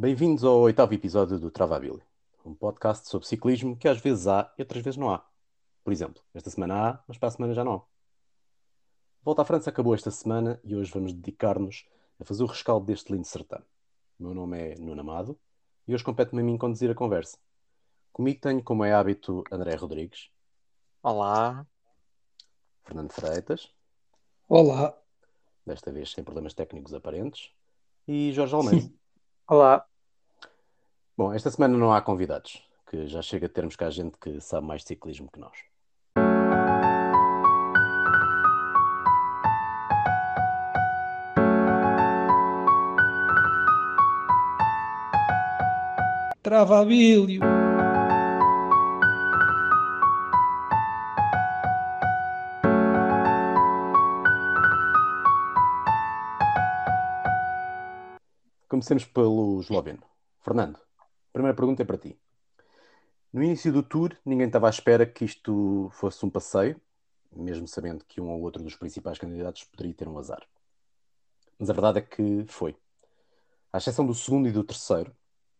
[0.00, 2.00] Bem-vindos ao oitavo episódio do Travabilly,
[2.44, 5.26] um podcast sobre ciclismo que às vezes há e outras vezes não há.
[5.82, 7.82] Por exemplo, esta semana há, mas para a semana já não há.
[9.24, 11.84] Volta à França acabou esta semana e hoje vamos dedicar-nos
[12.20, 13.60] a fazer o rescaldo deste lindo sertão.
[14.20, 15.36] O meu nome é Nuno Amado
[15.84, 17.36] e hoje compete-me a mim conduzir a conversa.
[18.12, 20.30] Comigo tenho, como é hábito, André Rodrigues.
[21.02, 21.66] Olá.
[22.84, 23.68] Fernando Freitas.
[24.48, 24.96] Olá.
[25.66, 27.50] Desta vez sem problemas técnicos aparentes.
[28.06, 28.97] E Jorge Almeida.
[29.50, 29.82] Olá.
[31.16, 34.66] Bom, esta semana não há convidados, que já chega a termos cá gente que sabe
[34.66, 35.56] mais de ciclismo que nós.
[46.42, 47.57] Travabilho.
[58.78, 60.04] Comecemos pelo esloveno.
[60.40, 62.16] Fernando, a primeira pergunta é para ti.
[63.32, 66.80] No início do tour, ninguém estava à espera que isto fosse um passeio,
[67.34, 70.46] mesmo sabendo que um ou outro dos principais candidatos poderia ter um azar.
[71.58, 72.76] Mas a verdade é que foi.
[73.72, 75.12] À exceção do segundo e do terceiro,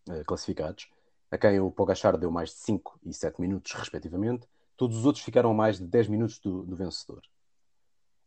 [0.09, 0.89] eh, classificados,
[1.29, 5.25] a quem o Pogachar deu mais de 5 e 7 minutos, respectivamente, todos os outros
[5.25, 7.23] ficaram a mais de 10 minutos do, do vencedor.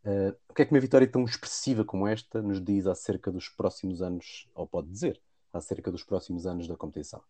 [0.04, 3.48] Uh, o que é que uma vitória tão expressiva como esta nos diz acerca dos
[3.50, 5.22] próximos anos, ou pode dizer,
[5.54, 7.22] acerca dos próximos anos da competição?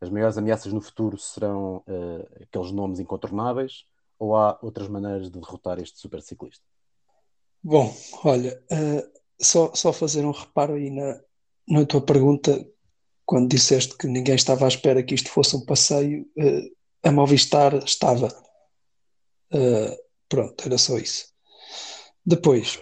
[0.00, 3.84] As maiores ameaças no futuro serão uh, aqueles nomes incontornáveis
[4.18, 6.64] ou há outras maneiras de derrotar este super ciclista?
[7.62, 11.20] Bom, olha, uh, só, só fazer um reparo aí na,
[11.68, 12.66] na tua pergunta,
[13.26, 16.26] quando disseste que ninguém estava à espera que isto fosse um passeio,
[17.02, 18.28] a Movistar estava.
[20.28, 21.28] pronto, era só isso.
[22.28, 22.78] Depois.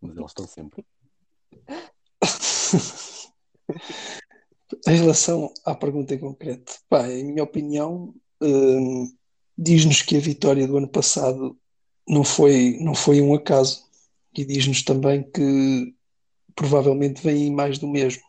[0.00, 0.86] Mas eles estão sempre.
[4.86, 9.12] em relação à pergunta em concreto, pá, em minha opinião, hum,
[9.58, 11.58] diz-nos que a vitória do ano passado
[12.06, 13.82] não foi, não foi um acaso
[14.32, 15.92] e diz-nos também que
[16.54, 18.22] provavelmente vem mais do mesmo.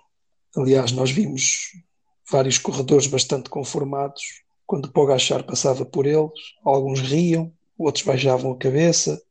[0.57, 1.73] Aliás, nós vimos
[2.31, 8.57] vários corredores bastante conformados quando o Pogachar passava por eles, alguns riam, outros baijavam a
[8.57, 9.21] cabeça,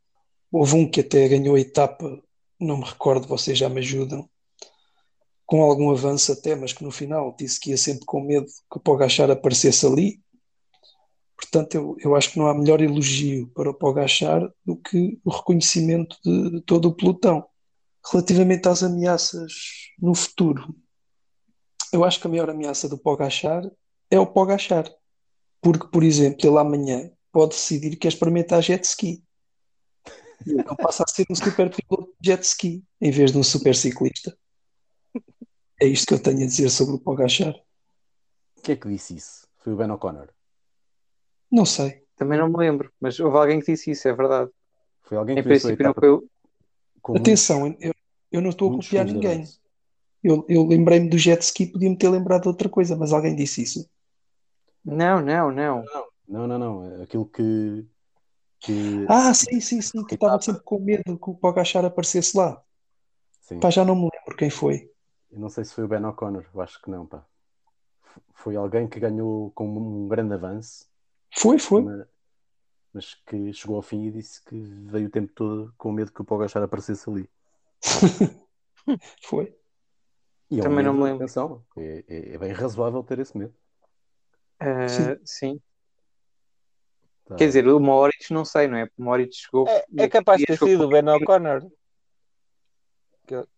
[0.53, 2.23] Houve um que até ganhou a etapa,
[2.61, 4.29] não me recordo, vocês já me ajudam,
[5.47, 8.77] com algum avanço até, mas que no final disse que ia sempre com medo que
[8.77, 10.21] o Pogachar aparecesse ali.
[11.37, 15.31] Portanto, eu, eu acho que não há melhor elogio para o Pogachar do que o
[15.31, 17.45] reconhecimento de, de todo o pelotão.
[18.12, 19.53] Relativamente às ameaças
[19.99, 20.75] no futuro,
[21.93, 23.62] eu acho que a maior ameaça do Pogachar
[24.11, 24.91] é o Pogachar.
[25.61, 29.23] Porque, por exemplo, ele amanhã pode decidir que é experimentar jet ski.
[30.47, 33.43] E então passa a ser um super piloto de jet ski em vez de um
[33.43, 34.37] super ciclista.
[35.81, 37.55] É isto que eu tenho a dizer sobre o Pogachar.
[38.63, 39.47] Quem é que disse isso?
[39.59, 40.29] Foi o Ben O'Connor?
[41.51, 42.03] Não sei.
[42.17, 44.51] Também não me lembro, mas houve alguém que disse isso, é verdade.
[45.03, 46.31] Foi alguém que em princípio não foi eu.
[47.17, 47.93] Atenção, muitos, eu,
[48.31, 49.45] eu não estou a copiar ninguém.
[50.23, 53.63] Eu, eu lembrei-me do jet ski, podia-me ter lembrado de outra coisa, mas alguém disse
[53.63, 53.91] isso.
[54.85, 55.85] Não, não, não.
[56.29, 56.59] Não, não, não.
[56.59, 57.03] não.
[57.03, 57.85] Aquilo que,
[58.62, 59.05] que...
[59.09, 62.62] Ah, sim, sim, sim, que estava sempre com medo que o Pogachar aparecesse lá.
[63.41, 63.59] Sim.
[63.59, 64.91] Pá, já não me lembro quem foi.
[65.31, 67.25] Eu não sei se foi o Ben O'Connor, acho que não, pá.
[68.34, 70.87] Foi alguém que ganhou com um grande avanço.
[71.34, 71.83] Foi, foi.
[71.83, 72.06] Mas,
[72.93, 76.23] mas que chegou ao fim e disse que veio o tempo todo com medo que
[76.23, 77.29] o Pogachar aparecesse ali.
[79.23, 79.56] foi.
[80.50, 81.27] E é Também um não me lembro.
[81.77, 83.55] É, é, é, bem razoável ter esse medo.
[84.61, 85.17] Uh, sim.
[85.25, 85.61] sim.
[87.32, 87.38] Tá.
[87.38, 88.84] Quer dizer, o Moritz não sei, não é?
[88.84, 89.66] O Moritz chegou.
[89.66, 91.66] É, é capaz de ter sido o Ben O'Connor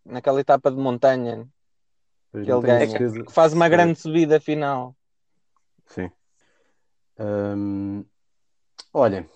[0.04, 1.48] naquela etapa de montanha
[2.30, 4.96] que ele ganha, que faz uma grande subida final.
[5.86, 6.10] Sim.
[7.18, 8.04] Hum,
[8.92, 9.28] olha,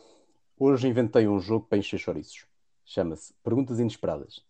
[0.56, 2.46] hoje inventei um jogo para encher chouriços.
[2.84, 4.44] Chama-se Perguntas Inesperadas.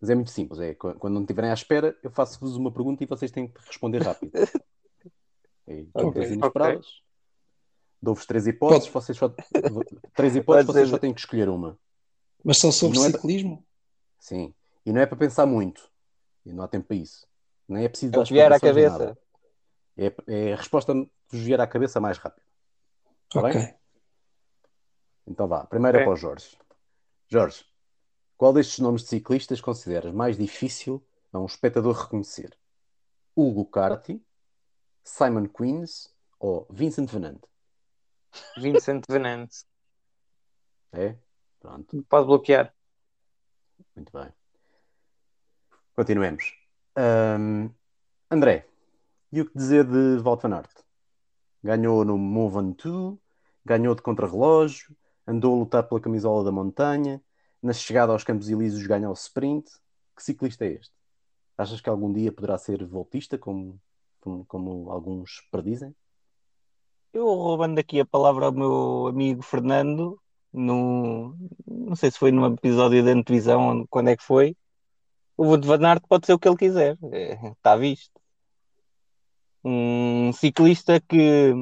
[0.00, 0.60] Mas é muito simples.
[0.60, 4.02] É, quando não estiverem à espera, eu faço-vos uma pergunta e vocês têm que responder
[4.02, 4.32] rápido.
[5.64, 6.86] É, perguntas okay, inesperadas.
[6.86, 7.11] Okay.
[8.02, 9.04] Dou-vos três hipóteses, Pode.
[9.04, 9.32] vocês só
[10.14, 11.78] três hipóteses, vocês só têm que escolher uma.
[12.44, 13.64] Mas são sobre é ciclismo?
[14.18, 14.52] Sim.
[14.84, 15.88] E não é para pensar muito.
[16.44, 17.26] E não há tempo para isso.
[17.68, 19.18] Nem é preciso é dar vier à cabeça.
[19.96, 22.44] É, é, a resposta que vos vier à cabeça mais rápido.
[23.28, 23.52] Está ok.
[23.52, 23.74] Bem?
[25.28, 25.64] Então vá.
[25.64, 26.58] Primeiro é para o Jorge.
[27.28, 27.64] Jorge,
[28.36, 31.00] qual destes nomes de ciclistas consideras mais difícil
[31.32, 32.58] a um espectador reconhecer?
[33.36, 34.20] Hugo Carti,
[35.04, 37.51] Simon Queens ou Vincent Venante?
[38.56, 39.64] Vincent Venante.
[40.92, 41.16] É?
[41.60, 42.04] Pronto.
[42.08, 42.74] Pode bloquear.
[43.94, 44.32] Muito bem.
[45.94, 46.54] Continuemos.
[46.96, 47.70] Um,
[48.30, 48.66] André,
[49.30, 50.72] e o que dizer de van Aert?
[51.62, 53.18] Ganhou no Move on 2,
[53.64, 54.96] ganhou de contrarrelógio,
[55.26, 57.22] andou a lutar pela camisola da montanha,
[57.62, 59.70] na chegada aos Campos Elíseos ganha o sprint.
[60.16, 60.94] Que ciclista é este?
[61.56, 63.80] Achas que algum dia poderá ser voltista, como,
[64.20, 65.94] como, como alguns predizem?
[67.12, 70.18] Eu roubando aqui a palavra ao meu amigo Fernando,
[70.52, 71.36] no,
[71.66, 74.56] não sei se foi num episódio da televisão, quando é que foi,
[75.36, 78.20] o Wout van Aert pode ser o que ele quiser, é, está visto.
[79.64, 81.54] Um ciclista que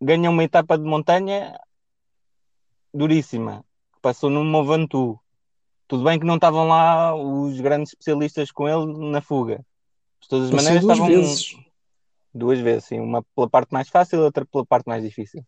[0.00, 1.58] ganha uma etapa de montanha
[2.94, 3.64] duríssima,
[4.00, 5.18] passou numa Ventoux.
[5.88, 9.64] Tudo bem que não estavam lá os grandes especialistas com ele na fuga.
[10.20, 11.56] De todas as maneiras, estavam vezes.
[12.34, 13.00] Duas vezes, sim.
[13.00, 15.44] Uma pela parte mais fácil e outra pela parte mais difícil.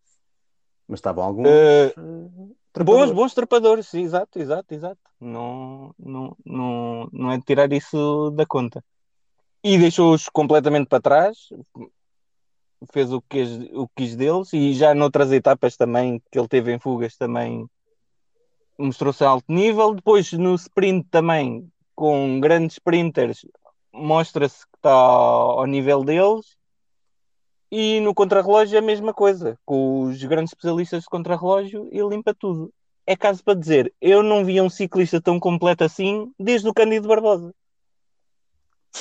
[0.86, 1.46] Mas estavam alguns.
[1.48, 1.94] Eh,
[2.84, 5.00] Bons, bons trepadores, sim, exato, exato, exato.
[5.20, 8.84] Não, não, não, não é de tirar isso da conta.
[9.62, 11.38] E deixou-os completamente para trás,
[12.92, 16.48] fez o que, quis- o que quis deles, e já noutras etapas também que ele
[16.48, 17.64] teve em fugas também
[18.76, 19.94] mostrou-se a alto nível.
[19.94, 23.46] Depois no sprint também, com grandes sprinters,
[23.92, 26.56] mostra-se que está ao nível deles.
[27.70, 32.34] E no contrarrelógio é a mesma coisa, com os grandes especialistas de contrarrelógio e limpa
[32.34, 32.72] tudo.
[33.06, 37.08] É caso para dizer, eu não via um ciclista tão completo assim desde o Cândido
[37.08, 37.54] Barbosa.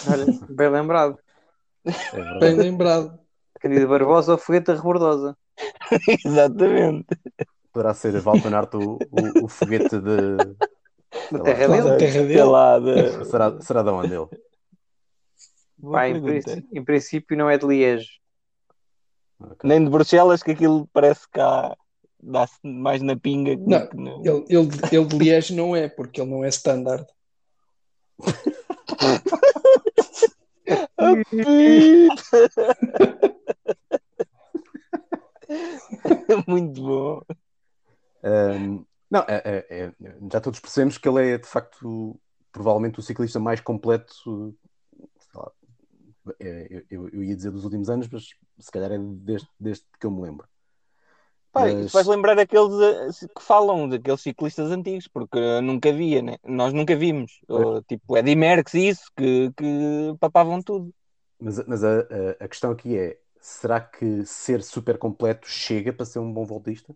[0.09, 1.17] Olha, bem lembrado.
[1.85, 3.19] É Bem lembrado.
[3.59, 5.37] Candido Barbosa ou Fogueta Rebordosa.
[6.25, 7.07] Exatamente.
[7.71, 10.37] Poderá ser Aert o, o, o foguete de.
[11.31, 11.97] Da terra dele.
[11.97, 12.43] terra Sei dele.
[12.43, 13.25] lá, de...
[13.25, 14.27] Será, será de onde ele?
[15.91, 16.21] Pá, em,
[16.71, 18.22] em princípio não é de Liege.
[19.43, 19.59] Ok.
[19.63, 21.75] Nem de Bruxelas, que aquilo parece que há...
[22.21, 24.21] dá-se mais na pinga Não, que no...
[24.25, 27.05] Ele, ele, ele de Liege não é, porque ele não é standard.
[36.47, 37.21] Muito bom.
[38.23, 39.93] Um, não, é- é- é-
[40.31, 42.19] já todos percebemos que ele é de facto
[42.51, 44.55] provavelmente o ciclista mais completo.
[46.39, 48.29] É, eu, eu- eu ia dizer dos últimos anos, mas
[48.59, 50.47] se calhar é desde, desde que eu me lembro.
[51.51, 56.21] Pá, Mas- faz lembrar aqueles eh, que falam, daqueles ciclistas antigos, porque eh, nunca via,
[56.21, 56.37] né?
[56.43, 57.39] Nós nunca vimos.
[57.47, 59.65] Ou, tipo, Eddie Merckx e isso, que, que
[60.19, 60.91] papavam tudo.
[61.39, 66.05] Mas, mas a, a- a questão aqui é: será que ser super completo chega para
[66.05, 66.95] ser um bom voltista?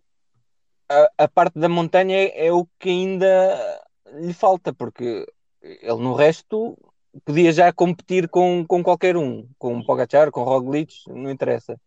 [0.89, 3.81] a, a parte da montanha é, é o que ainda
[4.13, 5.25] lhe falta, porque
[5.61, 6.77] ele no resto
[7.25, 11.79] podia já competir com, com qualquer um, com Pogacar, com Roglic, não interessa.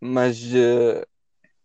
[0.00, 1.06] Mas eh,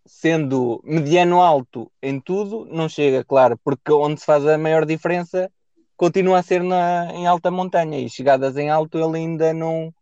[0.05, 5.51] sendo mediano alto em tudo, não chega, claro, porque onde se faz a maior diferença
[5.95, 9.93] continua a ser na, em alta montanha e chegadas em alto ele ainda não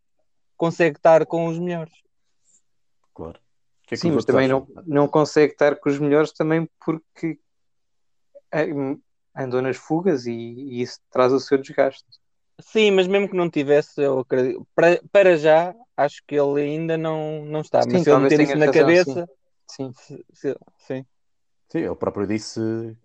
[0.56, 1.94] consegue estar com os melhores.
[3.14, 3.40] Claro.
[3.84, 7.40] Que é que Sim, mas também não, não consegue estar com os melhores também porque
[8.52, 8.70] eh,
[9.36, 12.06] andou nas fugas e, e isso traz o seu desgaste.
[12.62, 14.68] Sim, mas mesmo que não tivesse, eu acredito.
[14.76, 17.86] Para, para já, acho que ele ainda não, não está.
[17.86, 19.28] Sim, mas se ele meter isso na razão, cabeça,
[19.68, 19.96] Sim.
[20.34, 21.06] se- sim.
[21.72, 22.60] Sim, ele próprio disse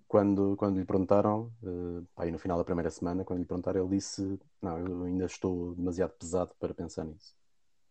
[0.08, 3.96] quando, quando lhe perguntaram, eh, aí no final da primeira semana, quando lhe perguntaram, ele
[3.96, 7.34] disse: Não, eu ainda estou demasiado pesado para pensar nisso.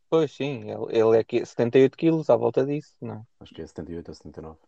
[0.10, 3.24] Pois sim, ele, ele é aqui 78 quilos à volta disso, não é?
[3.39, 4.60] Acho que é 78 ou 79.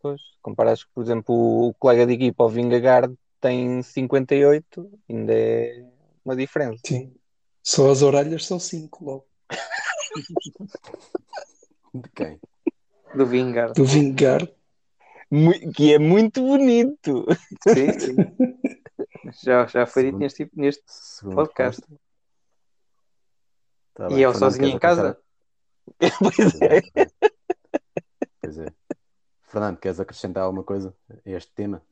[0.00, 5.32] Pois, comparas que, por exemplo, o, o colega de equipa, o Vingegaard, tem 58, ainda
[5.34, 5.82] é
[6.24, 6.80] uma diferença.
[6.86, 7.14] Sim.
[7.62, 9.26] Só as orelhas são cinco logo.
[11.94, 12.40] De quem?
[13.14, 13.74] Do Vingard.
[13.74, 14.48] Do Vingar.
[15.74, 17.24] Que é muito bonito.
[17.68, 18.16] Sim, sim.
[19.42, 21.82] Já, já foi dito neste, neste Segundo podcast.
[23.94, 25.18] Tá E bem, Fernando, sozinho em casa?
[26.00, 26.20] acrescentar?
[26.36, 26.82] pois é.
[28.40, 28.66] Pois é.
[29.42, 31.82] Fernando, queres acrescentar alguma coisa a este tema?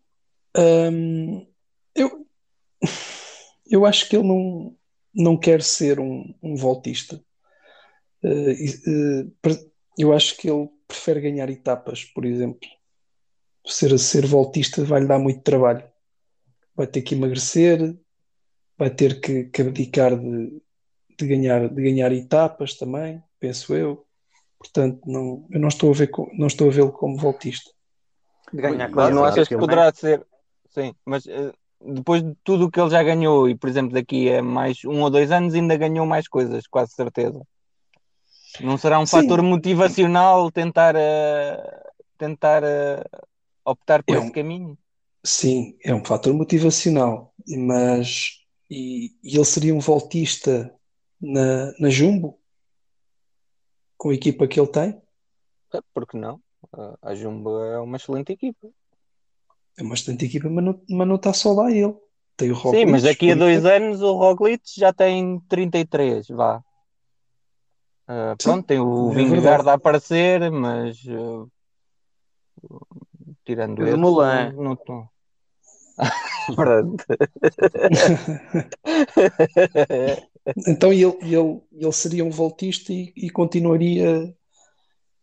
[0.56, 1.46] Hum,
[1.94, 2.21] eu,
[3.66, 4.76] eu acho que ele não,
[5.14, 7.22] não quer ser um, um voltista.
[8.22, 8.52] Eh,
[8.86, 9.58] eh,
[9.98, 12.68] eu acho que ele prefere ganhar etapas, por exemplo.
[13.66, 15.84] Ser, ser voltista vai-lhe dar muito trabalho.
[16.74, 17.96] Vai ter que emagrecer,
[18.76, 20.62] vai ter que, que abdicar de,
[21.18, 24.06] de ganhar, de ganhar etapas também, penso eu.
[24.58, 27.70] Portanto, não, eu não estou a ver, não estou a vê-lo como voltista.
[28.52, 30.24] De ganhar é não achas que poderá ser.
[30.68, 31.52] Sim, mas eh,
[31.84, 35.02] depois de tudo o que ele já ganhou, e por exemplo, daqui a mais um
[35.02, 37.40] ou dois anos, ainda ganhou mais coisas, quase certeza.
[38.60, 39.22] Não será um Sim.
[39.22, 41.82] fator motivacional tentar, eh,
[42.18, 43.02] tentar eh,
[43.64, 44.78] optar por É esse um- caminho?
[45.24, 50.74] Sim, é um fator motivacional, mas e, e ele seria um voltista
[51.20, 52.38] na, na Jumbo,
[53.96, 55.00] com a equipa que ele tem.
[55.74, 56.40] É, porque não?
[57.00, 58.68] A Jumbo é uma excelente equipa.
[59.78, 61.94] É uma excelente equipa, mas não, mas não está só lá ele.
[62.36, 66.62] Tem o Sim, mas daqui a dois anos o Roglic já tem 33, vá.
[68.08, 71.48] Uh, pronto, Sim, tem o é Vingegaard a aparecer, mas uh,
[73.44, 74.52] tirando esse, Mulan.
[74.52, 75.08] não estou.
[80.66, 84.34] então ele, ele, ele seria um voltista e, e, continuaria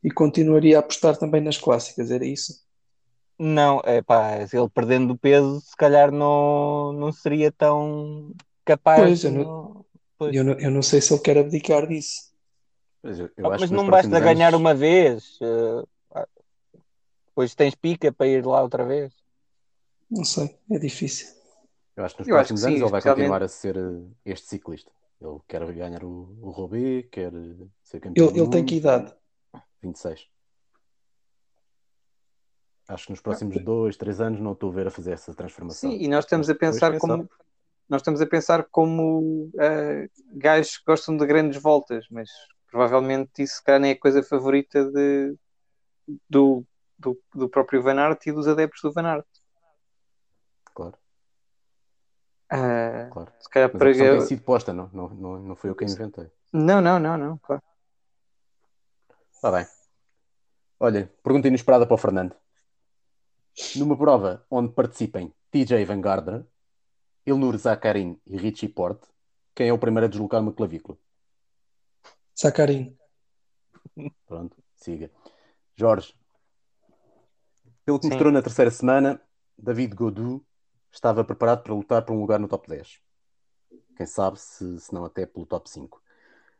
[0.03, 2.53] e continuaria a apostar também nas clássicas, era isso?
[3.41, 8.33] Não, é pá, ele perdendo peso, se calhar não, não seria tão
[8.65, 8.99] capaz.
[8.99, 9.85] Pois, eu não,
[10.17, 10.35] pois.
[10.35, 12.33] Eu, não, eu não sei se ele quer abdicar disso.
[13.01, 14.19] Mas, eu, eu ah, mas não basta anos...
[14.19, 15.87] ganhar uma vez, uh,
[17.27, 19.13] depois tens pica para ir lá outra vez.
[20.11, 21.27] Não sei, é difícil.
[21.95, 24.11] Eu acho que nos eu próximos que anos sim, ele vai continuar a ser uh,
[24.25, 24.91] este ciclista.
[25.21, 27.31] Ele quer ganhar o, o Robé, quer
[27.83, 28.27] ser campeão.
[28.27, 29.13] Ele, ele tem que idade?
[29.81, 30.27] 26.
[32.89, 35.31] Acho que nos próximos ah, dois, três anos não estou a ver a fazer essa
[35.31, 35.91] transformação.
[35.91, 37.29] Sim, e nós estamos a pensar como
[37.87, 42.29] nós estamos a pensar como uh, gajos que gostam de grandes voltas, mas
[42.69, 45.35] provavelmente isso cara, nem é a coisa favorita de,
[46.27, 46.63] do,
[46.97, 49.27] do, do próprio Van Aert e dos adeptos do Van Aert.
[50.73, 50.97] Claro.
[52.51, 53.31] Uh, claro.
[53.39, 53.91] Se calhar Mas para...
[53.91, 56.27] a tem sido posta, não, não, não, não foi eu quem inventei.
[56.51, 57.61] Não, não, não, não, claro.
[59.31, 59.65] Está bem.
[60.79, 62.35] Olha, pergunta inesperada para o Fernando.
[63.75, 66.45] Numa prova onde participem TJ Van Gardner,
[67.25, 69.07] Ilnur Zakarin e Richie Porte,
[69.53, 70.97] quem é o primeiro a deslocar uma clavícula?
[72.39, 72.97] Zakarin.
[74.25, 75.11] Pronto, siga.
[75.75, 76.15] Jorge.
[77.85, 78.11] Pelo que Sim.
[78.11, 79.21] mostrou na terceira semana,
[79.57, 80.43] David Godou
[80.91, 83.01] estava preparado para lutar por um lugar no top 10.
[83.95, 86.01] Quem sabe se, se não até pelo top 5.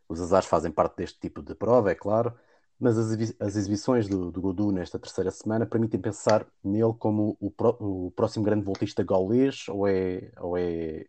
[0.08, 2.38] Os azares fazem parte deste tipo de prova, é claro,
[2.80, 7.52] mas as, as exibições do, do Godou nesta terceira semana permitem pensar nele como o,
[7.52, 11.06] pro, o próximo grande voltista gaulês ou é, ou é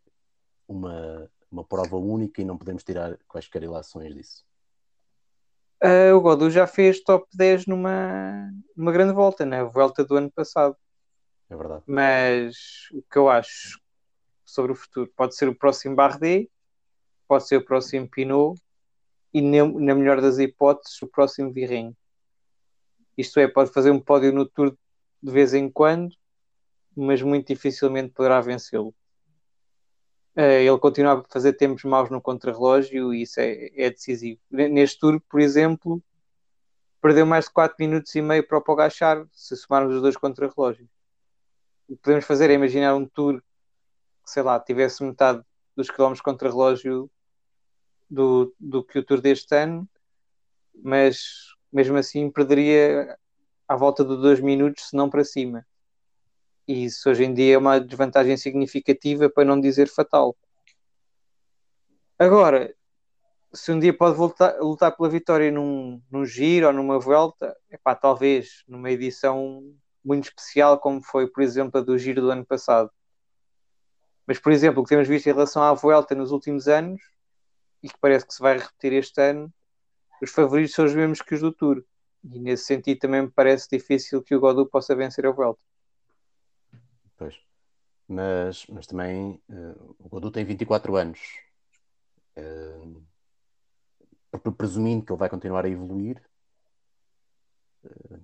[0.67, 4.45] uma, uma prova única e não podemos tirar quaisquer ilações disso?
[5.83, 9.65] Uh, o Godou já fez top 10 numa, numa grande volta, na né?
[9.65, 10.77] volta do ano passado.
[11.49, 11.83] É verdade.
[11.87, 13.81] Mas o que eu acho
[14.45, 16.51] sobre o futuro pode ser o próximo Bardet,
[17.27, 18.61] pode ser o próximo Pinot
[19.33, 21.97] e, na melhor das hipóteses, o próximo Virrenho.
[23.17, 24.77] Isto é, pode fazer um pódio no Tour
[25.23, 26.15] de vez em quando,
[26.97, 28.95] mas muito dificilmente poderá vencê-lo.
[30.37, 34.41] Uh, ele continua a fazer tempos maus no contrarrelógio e isso é, é, decisivo.
[34.51, 36.03] Neste Tour, por exemplo,
[37.03, 40.89] perdeu mais de 4 minutos e meio para o Pogachar, se somarmos os dois contrarrelógios.
[41.89, 43.43] O que podemos fazer é imaginar um Tour
[44.25, 45.43] que, sei lá, tivesse metade
[45.77, 47.11] dos quilómetros contra-relógio
[48.11, 49.89] do, do que o Tour deste ano,
[50.83, 53.17] mas mesmo assim perderia
[53.69, 55.65] à volta de dois minutos, se não para cima.
[56.67, 60.37] E isso hoje em dia é uma desvantagem significativa, para não dizer fatal.
[62.19, 62.75] Agora,
[63.53, 67.95] se um dia pode voltar, lutar pela vitória num, num giro ou numa volta, epá,
[67.95, 69.63] talvez numa edição
[70.05, 72.91] muito especial, como foi, por exemplo, a do giro do ano passado.
[74.27, 77.01] Mas, por exemplo, o que temos visto em relação à volta nos últimos anos
[77.83, 79.53] e que parece que se vai repetir este ano,
[80.23, 81.85] os favoritos são os mesmos que os do Tour.
[82.23, 85.63] E nesse sentido também me parece difícil que o Godu possa vencer a Vuelta.
[87.17, 87.35] Pois.
[88.07, 91.21] Mas, mas também uh, o Godu tem 24 anos.
[92.37, 93.03] Uh,
[94.57, 96.23] presumindo que ele vai continuar a evoluir,
[97.85, 98.21] uh,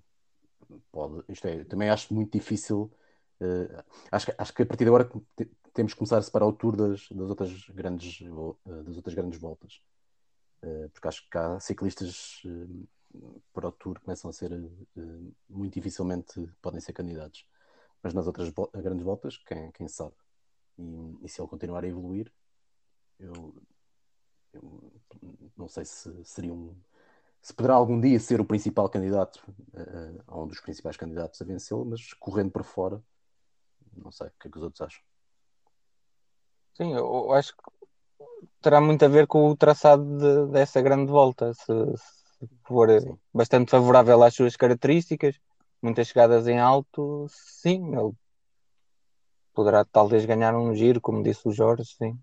[0.92, 2.90] pode, isto é, também acho muito difícil.
[4.10, 5.10] Acho, acho que a partir de agora
[5.76, 9.38] temos que começar a separar o Tour das, das, outras, grandes, eh, das outras grandes
[9.38, 9.82] voltas.
[10.62, 13.20] Eh, porque acho que há ciclistas eh,
[13.52, 14.50] para o Tour que começam a ser
[15.48, 17.46] muito dificilmente podem ser candidatos.
[18.02, 20.14] Mas nas outras grandes voltas, quem, quem sabe?
[20.78, 22.32] E, e, se ele continuar a evoluir,
[23.18, 23.54] eu,
[24.54, 24.92] eu
[25.56, 26.74] não sei se seria um.
[27.42, 29.42] Se poderá algum dia ser o principal candidato,
[29.74, 33.02] uh, um dos principais candidatos a vencê-lo, mas correndo por fora,
[33.96, 35.02] não sei o que é que os outros acham.
[36.74, 37.62] Sim, eu acho que
[38.60, 41.54] terá muito a ver com o traçado de, dessa grande volta.
[41.54, 41.64] Se,
[41.96, 43.18] se for sim.
[43.32, 45.38] bastante favorável às suas características,
[45.80, 48.12] muitas chegadas em alto, sim, ele
[49.54, 52.18] poderá talvez ganhar um giro, como disse o Jorge, sim,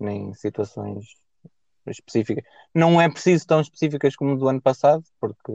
[0.00, 1.06] em situações
[1.86, 2.44] específicas.
[2.74, 5.52] Não é preciso tão específicas como do ano passado, porque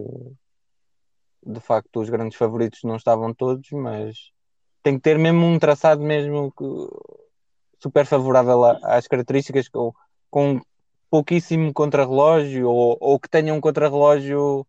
[1.45, 4.32] de facto os grandes favoritos não estavam todos, mas
[4.83, 6.65] tem que ter mesmo um traçado mesmo que
[7.79, 9.93] super favorável às características com,
[10.29, 10.61] com
[11.09, 14.67] pouquíssimo contrarrelógio ou, ou que tenha um contrarrelógio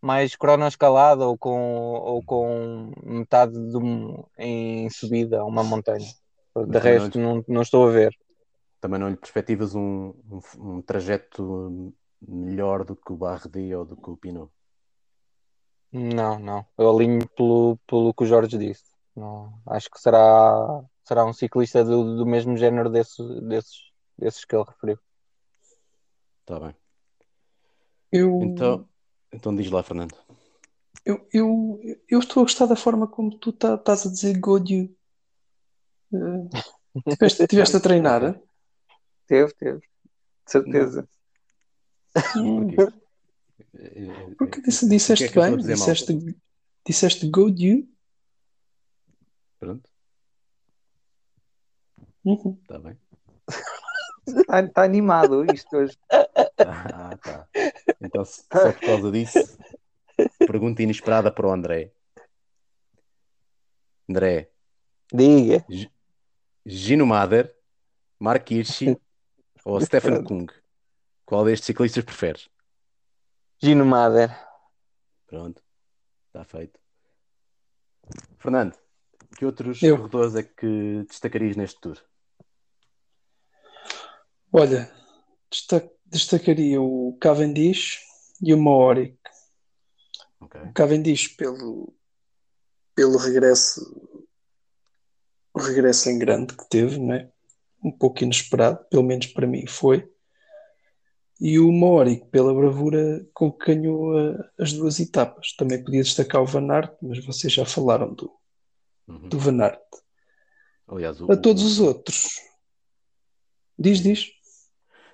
[0.00, 3.78] mais cronoescalado ou com, ou com metade de
[4.38, 6.08] em subida a uma montanha.
[6.54, 8.14] De Mas resto, não- não, não estou a ver.
[8.80, 13.96] Também não lhe perspectivas um, um, um trajeto melhor do que o Bardet ou do
[13.96, 14.50] que o Pinot.
[15.92, 16.66] Não, não.
[16.76, 18.91] Eu alinho pelo, pelo que o Jorge disse.
[19.14, 24.56] Não, acho que será, será um ciclista do, do mesmo género desse, desses, desses que
[24.56, 24.98] ele referiu.
[26.40, 26.74] Está bem.
[28.10, 28.88] Eu, Então,
[29.32, 30.14] então diz lá, Fernando.
[31.04, 34.94] eu, eu, eu estou a gostar da forma como tu tá- estás a dizer Godio.
[37.10, 38.24] tiveste, tiveste a treinar?
[38.24, 38.40] eh?
[39.26, 39.78] Teve, teve.
[39.78, 41.08] De certeza.
[42.36, 42.66] Hum,
[44.38, 46.36] porque disse- O que é disseste que bem, disseste,
[46.86, 47.88] disseste Godio.
[49.62, 49.88] Pronto,
[52.24, 52.58] Uhum.
[52.62, 52.98] está bem.
[54.26, 55.96] Está tá animado isto hoje.
[56.58, 57.48] Ah, tá.
[58.00, 59.56] Então, só por causa disso,
[60.48, 61.92] pergunta inesperada para o André.
[64.10, 64.50] André,
[65.14, 65.64] Diga.
[66.66, 67.56] Gino Mader,
[68.18, 68.96] Mark Hirschi
[69.64, 70.48] ou Stefan Kung?
[71.24, 72.50] Qual destes ciclistas preferes?
[73.62, 74.36] Gino Mader.
[75.28, 75.62] Pronto,
[76.26, 76.80] está feito.
[78.38, 78.76] Fernando,
[79.42, 79.96] que outros Eu.
[79.96, 81.98] corredores é que destacarias neste tour?
[84.52, 84.88] Olha,
[85.50, 87.98] desta- destacaria o Cavendish
[88.40, 89.18] e o Maori.
[90.40, 90.60] Ok.
[90.60, 91.92] O Cavendish pelo,
[92.94, 93.80] pelo regresso,
[95.52, 97.28] o regresso em grande que teve, né?
[97.82, 100.08] Um pouco inesperado, pelo menos para mim foi.
[101.40, 105.52] E o Maori pela bravura com que ganhou a- as duas etapas.
[105.56, 108.30] Também podia destacar o Van Aert, mas vocês já falaram do,
[109.08, 109.28] Uhum.
[109.28, 109.80] do Van Aert.
[110.86, 112.40] Aliás, o, A todos o- os outros.
[113.78, 114.30] Diz, diz.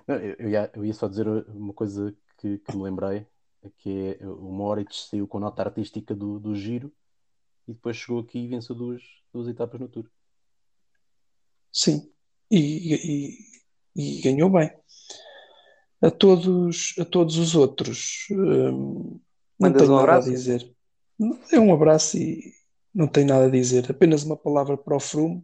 [0.07, 3.25] Não, eu, eu ia, eu ia só dizer uma coisa que, que me lembrei,
[3.77, 6.91] que é o Moritz saiu com nota artística do, do giro
[7.67, 9.01] e depois chegou aqui e venceu duas,
[9.33, 10.05] duas etapas no Tour.
[11.71, 12.11] Sim,
[12.49, 13.37] e, e-
[13.95, 14.71] e ganhou bem.
[16.01, 19.19] A todos, a todos os outros, hum,
[19.59, 20.75] não Mandas tenho um nada a dizer.
[21.51, 22.53] É um abraço e
[22.99, 23.89] não tenho nada a dizer.
[23.89, 25.43] Apenas uma palavra para o Froome,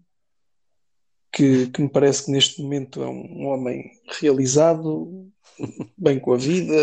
[1.31, 5.29] que, que me parece que neste momento é um homem realizado,
[5.97, 6.73] bem com a vida,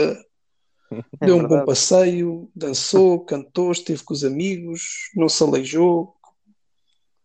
[1.20, 1.66] É deu um bom verdade.
[1.66, 6.14] passeio, dançou, cantou, esteve com os amigos, não se aleijou.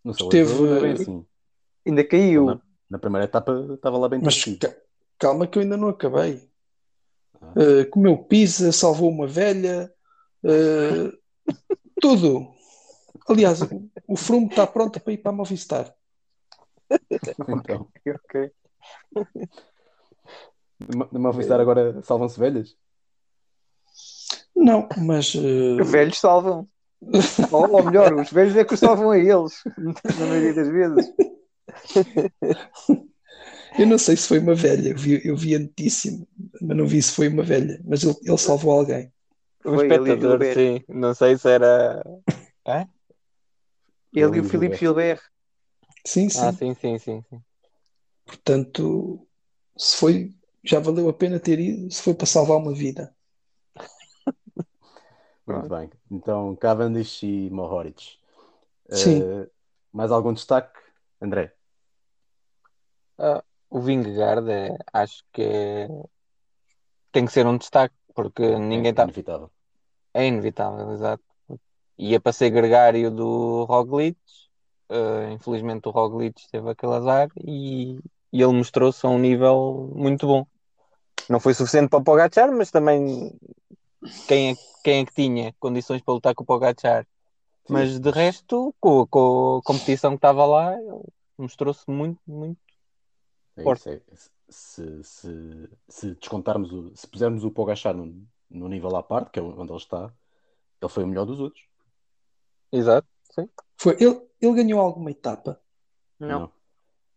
[0.04, 1.26] Não sei, Esteve- assim.
[1.86, 2.46] Ainda caiu.
[2.46, 4.76] Na, na primeira etapa estava lá bem Mas ca-
[5.18, 6.42] calma que eu ainda não acabei.
[7.42, 7.54] Ah.
[7.56, 9.90] Uh, comeu pizza, salvou uma velha,
[10.44, 11.18] uh,
[12.02, 12.57] tudo.
[13.30, 15.94] Aliás, o, o Froome está pronto para ir para a Movistar.
[17.48, 18.52] Então, Ok.
[20.80, 22.76] na- na Movistar agora salvam-se velhas?
[24.56, 26.68] Não, mas uh, Os velhos salvam.
[27.52, 31.13] ou, ou melhor, os velhos é que os salvam a eles, na maioria das vezes.
[33.78, 34.90] eu não sei se foi uma velha.
[34.90, 36.12] Eu vi, eu vi a notícia,
[36.62, 37.80] mas não vi se foi uma velha.
[37.86, 39.12] Mas ele, ele salvou alguém.
[39.66, 40.84] Um Foi espectador, sim.
[40.88, 42.04] Não sei se era.
[44.20, 45.22] Ele e o Filipe Gilbert.
[46.06, 46.40] Sim, sim.
[46.40, 47.22] Ah, sim, sim, sim.
[47.30, 47.42] sim.
[48.26, 49.28] Portanto,
[49.78, 53.16] se foi, já valeu a pena ter ido, se foi para salvar uma vida.
[55.46, 55.90] Muito bem.
[56.12, 58.18] Então, Cavendish e Mohoric.
[58.92, 59.22] Sim.
[59.22, 59.50] Eh,
[59.94, 60.80] mais algum destaque?
[61.22, 61.54] André?
[63.70, 65.88] O Vingegaard é, acho que é-
[67.12, 69.04] tem que ser um destaque, porque ninguém é está.
[69.04, 69.52] inevitável.
[70.14, 71.24] É inevitável, exato.
[71.98, 74.18] Ia para ser gregário do Roglic.
[74.90, 77.98] eh, infelizmente o Roglic teve aquele azar e,
[78.32, 80.46] e ele mostrou-se a um nível muito bom.
[81.30, 83.34] Não foi suficiente para o Pogacar, mas também
[84.28, 87.06] quem é, quem é que tinha condições para lutar com o Pogacar?
[87.70, 90.74] Mas de resto, com, com a competição que estava lá,
[91.38, 92.60] mostrou-se muito, muito.
[93.58, 93.90] É Forte.
[93.90, 94.02] é-
[94.50, 99.40] se, se, se descontarmos, o, se pusermos o Pogachar no, no nível à parte, que
[99.40, 100.14] é onde ele está,
[100.82, 101.62] ele foi o melhor dos outros.
[102.72, 103.50] Exato, sim.
[103.78, 105.62] Foi, ele, ele ganhou alguma etapa?
[106.20, 106.52] Não.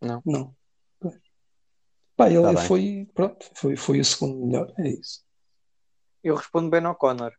[0.01, 0.55] Não.
[2.17, 2.67] Pá, ele Tá bem.
[2.67, 5.25] foi, pronto, foi, foi o segundo melhor, é isso.
[6.23, 7.33] Eu respondo Ben O'Connor.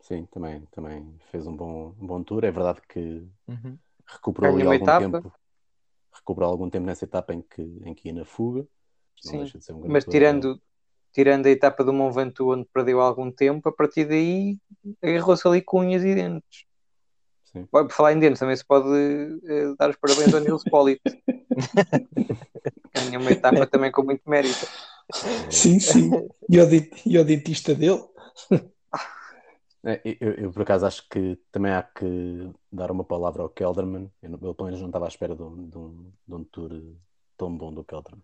[0.00, 2.44] Sim, também, também fez um bom, um bom tour.
[2.44, 3.78] É verdade que Uhum.
[4.06, 4.98] recuperou algum etapa.
[5.02, 5.32] tempo.
[6.12, 8.66] Recuperou algum tempo nessa etapa em que, em que ia na fuga.
[9.24, 10.20] Não Sim, deixa de ser um grande Mas corredor.
[10.20, 10.62] tirando,
[11.12, 14.58] tirando a etapa do Mont Ventoux, onde perdeu algum tempo, a partir daí
[15.02, 16.67] agarrou-se ali com unhas e dentes.
[17.52, 17.66] Sim.
[17.66, 18.88] Por falar em dentes, também se pode
[19.44, 21.00] eh, dar os parabéns ao Nils Pollitt.
[22.94, 24.66] Ganhou uma etapa também com muito mérito.
[25.50, 26.10] Sim, sim.
[26.48, 26.66] E o,
[27.06, 28.02] e o dentista dele?
[29.84, 34.10] É, eu, eu, por acaso acho que também há que dar uma palavra ao Kelderman.
[34.20, 36.70] Eu, eu pelo menos não estava à espera de um, de um, de um tour
[37.36, 38.22] tão bom do Kelderman.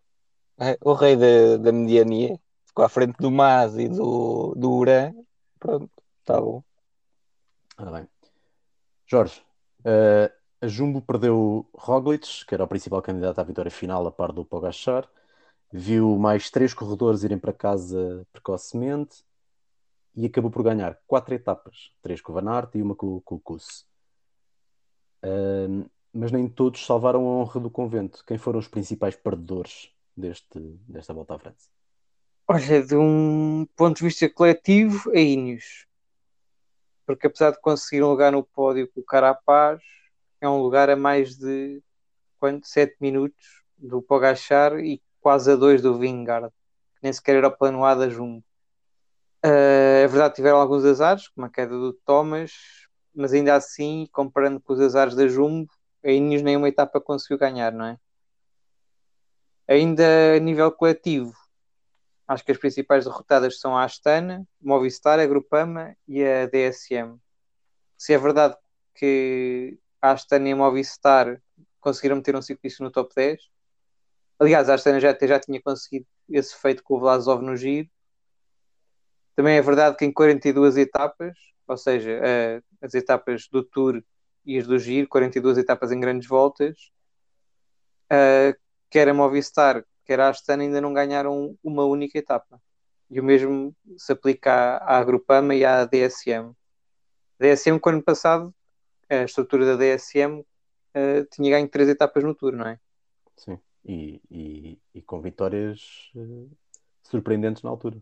[0.58, 5.12] É, o rei da, da mediania ficou à frente do Mas e do, do Urã.
[5.58, 6.62] Pronto, está bom.
[7.78, 8.13] Ora bem.
[9.06, 9.40] Jorge,
[9.80, 14.32] uh, a Jumbo perdeu Roglic, que era o principal candidato à vitória final a par
[14.32, 15.08] do Pogachar.
[15.72, 19.24] Viu mais três corredores irem para casa precocemente
[20.14, 23.34] e acabou por ganhar quatro etapas, três com o Van Aert e uma com, com
[23.34, 23.84] o Kuss.
[25.24, 28.24] Uh, mas nem todos salvaram a honra do convento.
[28.24, 31.68] Quem foram os principais perdedores deste, desta volta à França?
[32.46, 35.86] Olha, de um ponto de vista coletivo, a Ineos.
[37.06, 39.80] Porque apesar de conseguir um lugar no pódio com o Carapaz,
[40.40, 41.82] é um lugar a mais de
[42.38, 42.66] quanto?
[42.66, 47.56] 7 minutos do Pogachar e quase a 2 do Vingard, que nem sequer era o
[47.56, 48.44] plano A Jumbo.
[49.44, 52.52] Uh, é verdade, tiveram alguns azares, como a queda do Thomas,
[53.14, 55.70] mas ainda assim, comparando com os azares da Jumbo,
[56.04, 57.98] a Ineos nenhuma etapa conseguiu ganhar, não é?
[59.66, 61.32] Ainda a nível coletivo,
[62.26, 67.18] acho que as principais derrotadas são a Astana, Movistar, a Grupama e a DSM.
[67.96, 68.56] Se é verdade
[68.94, 71.40] que a Astana e a Movistar
[71.80, 73.40] conseguiram meter um ciclista no top 10,
[74.38, 77.88] aliás, a Astana já, já tinha conseguido esse feito com o Vlasov no giro.
[79.36, 82.20] Também é verdade que em 42 etapas, ou seja,
[82.80, 84.02] as etapas do Tour
[84.46, 86.92] e as do Giro, 42 etapas em grandes voltas,
[88.90, 92.60] quer a Movistar, quer a Astana ainda não ganharam uma única etapa.
[93.10, 96.54] E o mesmo se aplica à, à Grupama e à DSM.
[97.38, 98.54] A DSM, quando ano passado,
[99.08, 100.44] a estrutura da DSM uh,
[100.94, 102.78] eh, tinha ganho três etapas no Tour, não é?
[103.36, 106.50] Sim, e, e, e com vitórias uh,
[107.02, 108.00] surpreendentes na altura.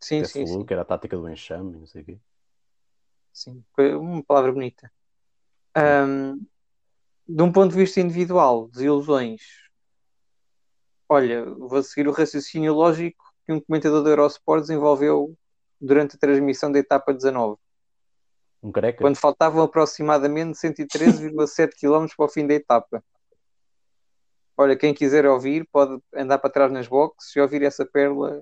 [0.00, 0.64] Sim, Até sim, sim.
[0.64, 2.18] que era a tática do enxame, não sei o quê.
[3.32, 4.92] Sim, uma palavra bonita.
[5.76, 6.44] Um,
[7.26, 9.42] de um ponto de vista individual, desilusões,
[11.12, 15.36] Olha, vou seguir o raciocínio lógico que um comentador da Eurosport desenvolveu
[15.78, 17.58] durante a transmissão da etapa 19.
[18.62, 19.02] Um careca?
[19.02, 23.04] Quando faltavam aproximadamente 113,7 km para o fim da etapa.
[24.56, 28.40] Olha, quem quiser ouvir pode andar para trás nas boxes e ouvir essa pérola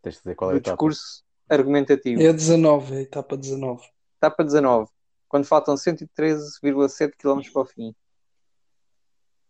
[0.00, 2.22] Tens de dizer qual é do discurso argumentativo.
[2.22, 3.86] É a 19, é a etapa 19.
[4.16, 4.90] Etapa 19,
[5.28, 7.94] quando faltam 113,7 km para o fim.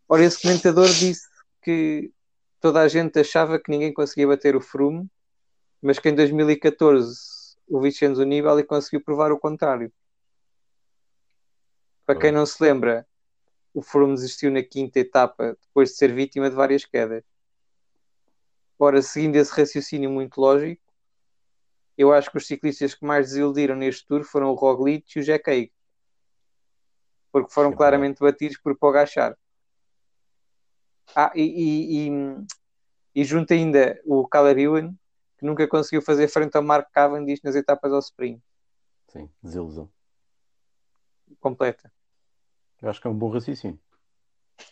[0.09, 1.29] Ora, esse comentador disse
[1.63, 2.11] que
[2.61, 5.09] toda a gente achava que ninguém conseguia bater o Froome,
[5.81, 9.93] mas que em 2014 o Vincenzo Nibali conseguiu provar o contrário.
[12.05, 13.07] Para quem não se lembra,
[13.75, 17.23] o Froome desistiu na quinta etapa depois de ser vítima de várias quedas.
[18.79, 20.83] Ora, seguindo esse raciocínio muito lógico,
[21.97, 25.25] eu acho que os ciclistas que mais desiludiram neste Tour foram o Roglic e o
[25.25, 25.73] Jack Haig,
[27.33, 29.37] porque foram claramente batidos por Pogachar.
[31.15, 32.11] Ah, e, e, e,
[33.15, 34.95] e junto ainda o Caleb Ewan,
[35.39, 38.43] que nunca conseguiu fazer frente ao Mark Cavendish nas etapas ao sprint.
[39.09, 39.91] Sim, desilusão.
[41.41, 41.93] Completa.
[42.83, 43.79] Eu acho que é um bom raciocínio.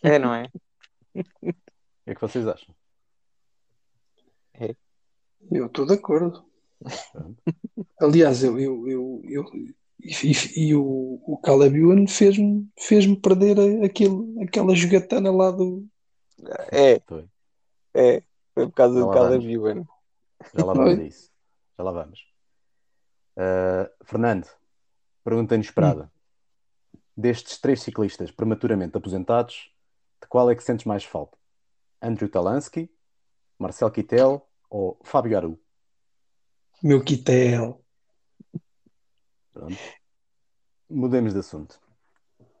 [0.03, 0.49] É, não é?
[1.99, 2.73] O que é que vocês acham?
[4.53, 4.73] É.
[5.51, 6.45] Eu estou de acordo.
[7.99, 9.43] Aliás, eu, eu, eu, eu
[9.99, 15.85] e, e, o, o Caleb Ewan fez-me fez perder aquele, aquela jogatana lá do,
[16.71, 16.99] é.
[17.01, 17.29] Foi.
[17.93, 18.23] É.
[18.53, 19.85] Foi por causa do Caleb Ewan.
[20.55, 21.31] Já lá vamos isso.
[21.77, 22.27] Já lá vamos.
[23.35, 24.47] Uh, Fernando,
[25.23, 26.03] pergunta inesperada.
[26.03, 26.99] Hum.
[27.15, 29.71] Destes três ciclistas prematuramente aposentados,
[30.21, 31.37] de qual é que sentes mais falta?
[32.01, 32.91] Andrew Talansky,
[33.57, 35.59] Marcel Kittel ou Fábio Aru?
[36.83, 37.83] Meu Kittel.
[39.51, 39.77] Pronto.
[40.89, 41.79] Mudemos de assunto.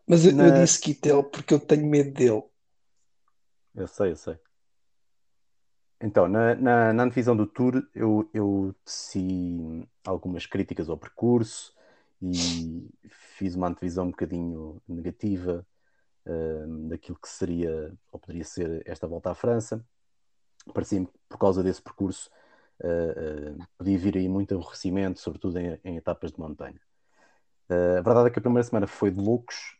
[0.07, 0.47] Mas eu, Na...
[0.47, 2.43] eu disse Kittel porque eu tenho medo dele.
[3.77, 4.39] Eu sei, eu sei.
[6.01, 11.75] Então, na, na, na antevisão do Tour, eu, eu teci algumas críticas ao percurso
[12.19, 15.65] e fiz uma antevisão um bocadinho negativa
[16.25, 19.85] uh, daquilo que seria ou poderia ser esta volta à França.
[20.73, 22.31] Parecia-me que por causa desse percurso
[22.81, 26.81] uh, uh, podia vir aí muito aborrecimento, sobretudo em, em etapas de montanha.
[27.69, 29.77] a verdade é que a primeira semana foi de loucos,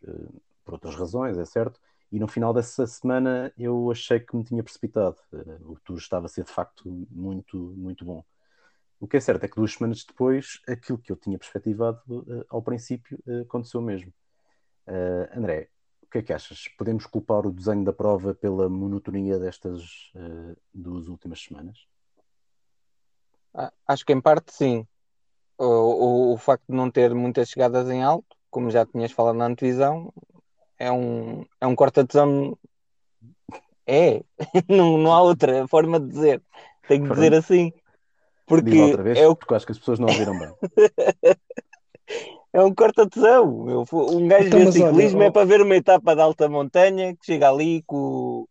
[0.64, 1.80] por outras razões, é certo,
[2.12, 5.18] e no final dessa semana eu achei que me tinha precipitado.
[5.34, 8.24] Eh, o tour estava a ser de facto muito, muito bom.
[9.00, 12.46] O que é certo é que duas semanas depois, aquilo que eu tinha perspectivado uh,
[12.50, 14.12] ao princípio uh, aconteceu mesmo.
[14.88, 15.70] Uh, André,
[16.02, 16.68] o que é que achas?
[16.78, 20.12] Podemos culpar o desenho da prova pela monotonia destas
[20.74, 21.86] duas últimas semanas?
[23.86, 24.88] Acho que em parte sim.
[25.58, 29.36] O, o, o, facto de não ter muitas chegadas em alto, como já tinhas falado
[29.36, 30.14] na antevisão,
[30.80, 32.58] é um, é um corta-tesão.
[33.86, 34.22] É,
[34.68, 36.42] não, não há outra forma de dizer.
[36.88, 37.72] Tenho que dizer assim.
[38.46, 39.36] Porque vez, é o...
[39.36, 40.54] porque acho que as pessoas não ouviram bem.
[42.54, 43.86] é um corta-tesão.
[43.92, 47.26] Um gajo então, de ciclismo olha, é para ver uma etapa de alta montanha que
[47.26, 48.46] chega ali com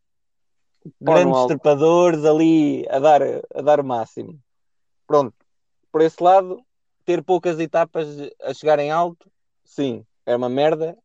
[1.00, 4.38] grandes trepadores ali a dar, a dar o máximo.
[5.06, 5.34] Pronto,
[5.90, 6.60] por esse lado,
[7.04, 8.06] ter poucas etapas
[8.42, 9.30] a chegar em alto,
[9.64, 10.96] sim, é uma merda,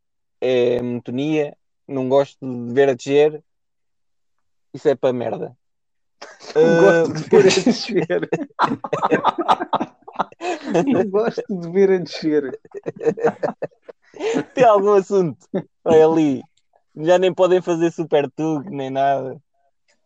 [0.41, 1.55] é monotonia,
[1.87, 3.43] não gosto de ver a descer,
[4.73, 5.55] isso é para merda.
[6.55, 8.29] Não gosto de ver a descer.
[10.85, 12.59] não gosto de ver a descer.
[14.53, 15.47] Tem algum assunto?
[15.83, 16.41] Olha ali.
[16.95, 19.41] Já nem podem fazer super tug nem nada.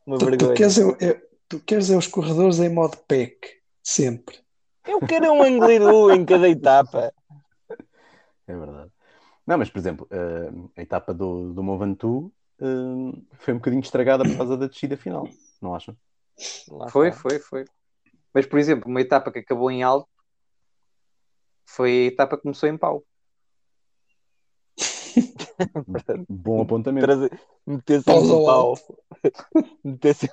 [0.06, 0.54] Uma tu, vergonha.
[0.54, 4.40] Tu queres, é, é, tu queres é os corredores em modo pack, sempre.
[4.88, 7.12] Eu quero um Angliru em cada etapa.
[8.48, 8.92] É verdade.
[9.46, 14.24] Não, mas por exemplo, eh, a etapa do, do Movantu uh, foi um bocadinho estragada
[14.24, 15.28] por causa da descida final,
[15.62, 15.96] não acham?
[16.90, 17.66] Foi, foi, foi.
[18.34, 20.10] Mas por exemplo, uma etapa que acabou em alto
[21.66, 23.04] foi a etapa que começou em pau.
[26.28, 27.08] Bom apontamento.
[27.66, 28.74] Meter-se no pau.
[29.84, 30.30] Meter-se.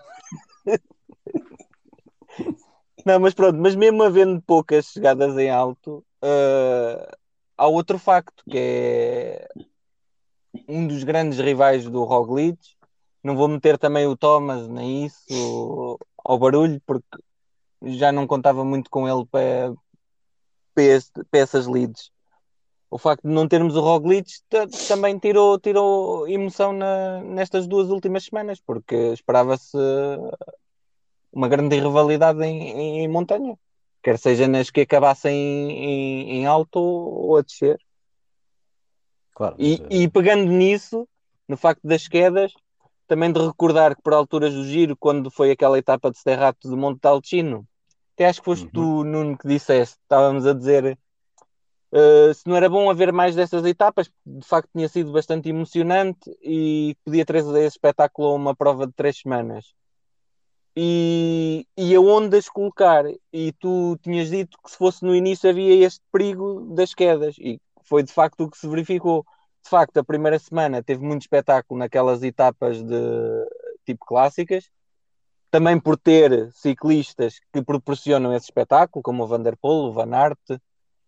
[3.05, 7.22] Não, mas pronto, mas mesmo havendo poucas chegadas em alto, uh,
[7.62, 9.48] há outro facto que é
[10.68, 12.59] um dos grandes rivais do Roglic.
[13.22, 17.07] Não vou meter também o Thomas nem isso ao barulho, porque
[17.83, 19.72] já não contava muito com ele para,
[20.75, 22.11] para essas leads.
[22.90, 24.29] O facto de não termos o Roglic
[24.88, 29.79] também tirou, tirou emoção na, nestas duas últimas semanas, porque esperava-se
[31.33, 33.57] uma grande rivalidade em, em, em, montanha,
[34.03, 37.79] quer seja nas que acabassem em, em alto ou a descer.
[39.35, 39.97] Claro, e, é...
[39.97, 41.09] e, pegando nisso,
[41.49, 42.53] no facto das quedas,
[43.07, 46.77] também de recordar que por alturas do giro, quando foi aquela etapa de Serrato de
[46.77, 47.67] Monte Talcino,
[48.15, 48.71] até acho que foste uhum.
[48.73, 50.99] tu, Nuno, que disseste, estávamos a dizer
[51.93, 56.31] uh, se não era bom haver mais dessas etapas, de facto tinha sido bastante emocionante
[56.43, 59.75] e podia trazer esse espetáculo a uma prova de três semanas
[60.77, 63.05] e, e aonde as colocar.
[63.33, 67.61] E tu tinhas dito que se fosse no início havia este perigo das quedas, e
[67.85, 69.25] foi de facto o que se verificou.
[69.63, 73.47] De facto, a primeira semana teve muito espetáculo naquelas etapas de
[73.85, 74.69] tipo clássicas,
[75.51, 80.13] também por ter ciclistas que proporcionam esse espetáculo, como o Van der Poel, o Van
[80.13, 80.61] Aert,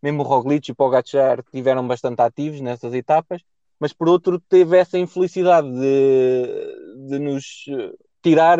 [0.03, 3.43] mesmo o Roglic e o Pogacar tiveram bastante ativos nessas etapas,
[3.81, 7.65] mas por outro teve essa infelicidade de, de nos
[8.23, 8.59] tirar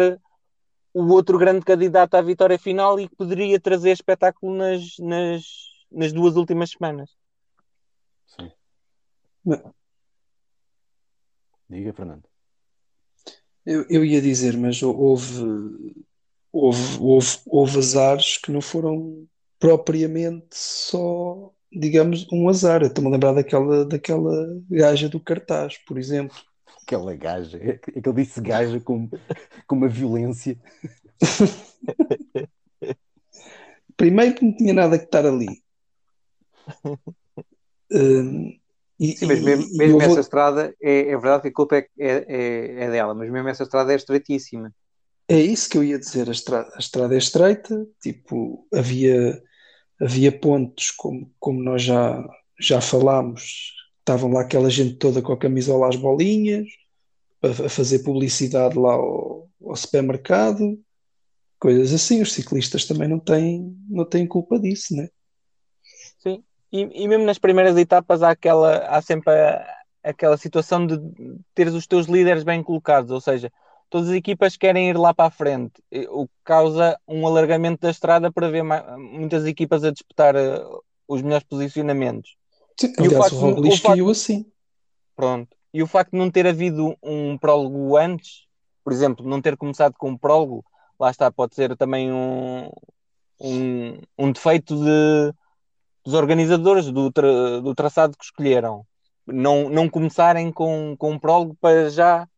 [0.95, 5.43] o outro grande candidato à vitória final e que poderia trazer espetáculo nas, nas,
[5.91, 7.11] nas duas últimas semanas.
[8.27, 8.53] Sim.
[11.69, 12.23] Diga, Fernando.
[13.67, 15.43] Eu, eu ia dizer, mas houve,
[16.53, 19.27] houve, houve, houve azares que não foram
[19.59, 22.83] propriamente só, digamos, um azar.
[22.83, 26.37] Estou-me a lembrar daquela, daquela gaja do cartaz, por exemplo
[26.85, 29.09] aquela gaja, é que ele disse gaja com,
[29.67, 30.57] com uma violência.
[33.97, 35.63] Primeiro que não tinha nada que estar ali.
[37.91, 38.59] Um,
[38.99, 40.21] e, Sim, mas mesmo, e, mesmo essa vou...
[40.21, 43.93] estrada, é, é, verdade que a culpa é, é, é, dela, mas mesmo essa estrada
[43.93, 44.73] é estreitíssima.
[45.29, 49.43] É isso que eu ia dizer, a estrada, a estrada é estreita, tipo, havia,
[50.01, 52.23] havia pontos, como, como nós já,
[52.61, 53.73] já falámos,
[54.05, 56.69] estavam lá aquela gente toda com a camisola às bolinhas,
[57.43, 60.79] a, fazer publicidade lá ao, ao, supermercado,
[61.59, 62.21] coisas assim.
[62.21, 65.09] Os ciclistas também não têm, não têm culpa disso, né?
[66.23, 69.67] Sim, e, e mesmo nas primeiras etapas há, aquela, há sempre a,
[70.03, 70.99] aquela situação de
[71.55, 73.51] teres os teus líderes bem colocados, ou seja,
[73.89, 77.91] todas as equipas querem ir lá para a frente, o que causa um alargamento da
[77.91, 82.37] estrada para ver muitas equipas a disputar uh, os melhores posicionamentos.
[82.79, 84.47] Sim, e aliás, o, facto, o Roglic caiu assim.
[85.15, 85.57] Pronto.
[85.73, 88.47] E o facto de não ter havido um prólogo antes,
[88.83, 90.65] por exemplo, não ter começado com um prólogo,
[90.99, 92.71] lá está, pode ser também um,
[93.41, 95.35] um, um defeito de,
[96.05, 98.87] dos organizadores do, tra, do traçado que escolheram.
[99.27, 102.29] Não, não começarem com, com um prólogo para já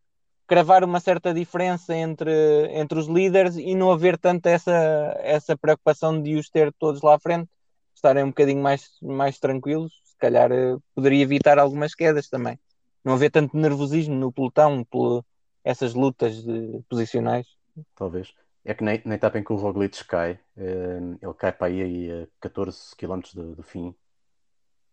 [0.46, 2.30] cravar uma certa diferença entre,
[2.72, 4.72] entre os líderes e não haver tanta essa,
[5.20, 7.50] essa preocupação de os ter todos lá à frente,
[7.94, 12.58] estarem um bocadinho mais, mais tranquilos, se calhar eh, poderia evitar algumas quedas também.
[13.04, 15.22] Não haver tanto nervosismo no pelotão por
[15.62, 17.46] essas lutas de posicionais.
[17.94, 18.34] Talvez.
[18.64, 22.10] É que na, na etapa em que o Roglic cai, eh, ele cai para aí
[22.10, 23.94] a 14 km do, do fim.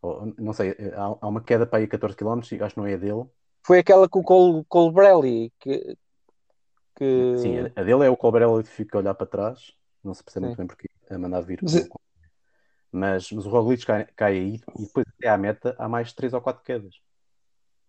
[0.02, 2.76] Ou, não sei, eh, há, há, uma queda para aí a 14 km e acho
[2.76, 3.26] que não é a dele.
[3.66, 5.98] Foi aquela com o Col, Colbrelli que,
[6.98, 7.38] que...
[7.38, 9.74] Sim, a, dele é o Colbrelli que fica a olhar para trás.
[10.04, 10.48] Não se percebe Sim.
[10.50, 11.60] muito bem porque a mandar vir.
[11.64, 11.88] Mas, é...
[12.94, 16.34] mas, mas, o Roglic cai, cai aí e depois até à meta há mais 3
[16.34, 17.02] ou 4 quedas.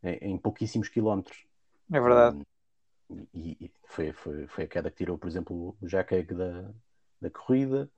[0.02, 1.44] Em, em pouquíssimos quilómetros.
[1.92, 2.42] É verdade.
[3.10, 6.70] Um, e, e foi, foi, foi a queda que tirou, por exemplo, o Jack da,
[7.20, 7.90] da corrida.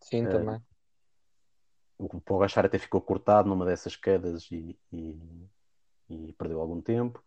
[0.00, 0.62] Sim, uh, também.
[1.98, 5.48] O Pogachar até ficou cortado numa dessas quedas e, e,
[6.08, 7.22] e perdeu algum tempo.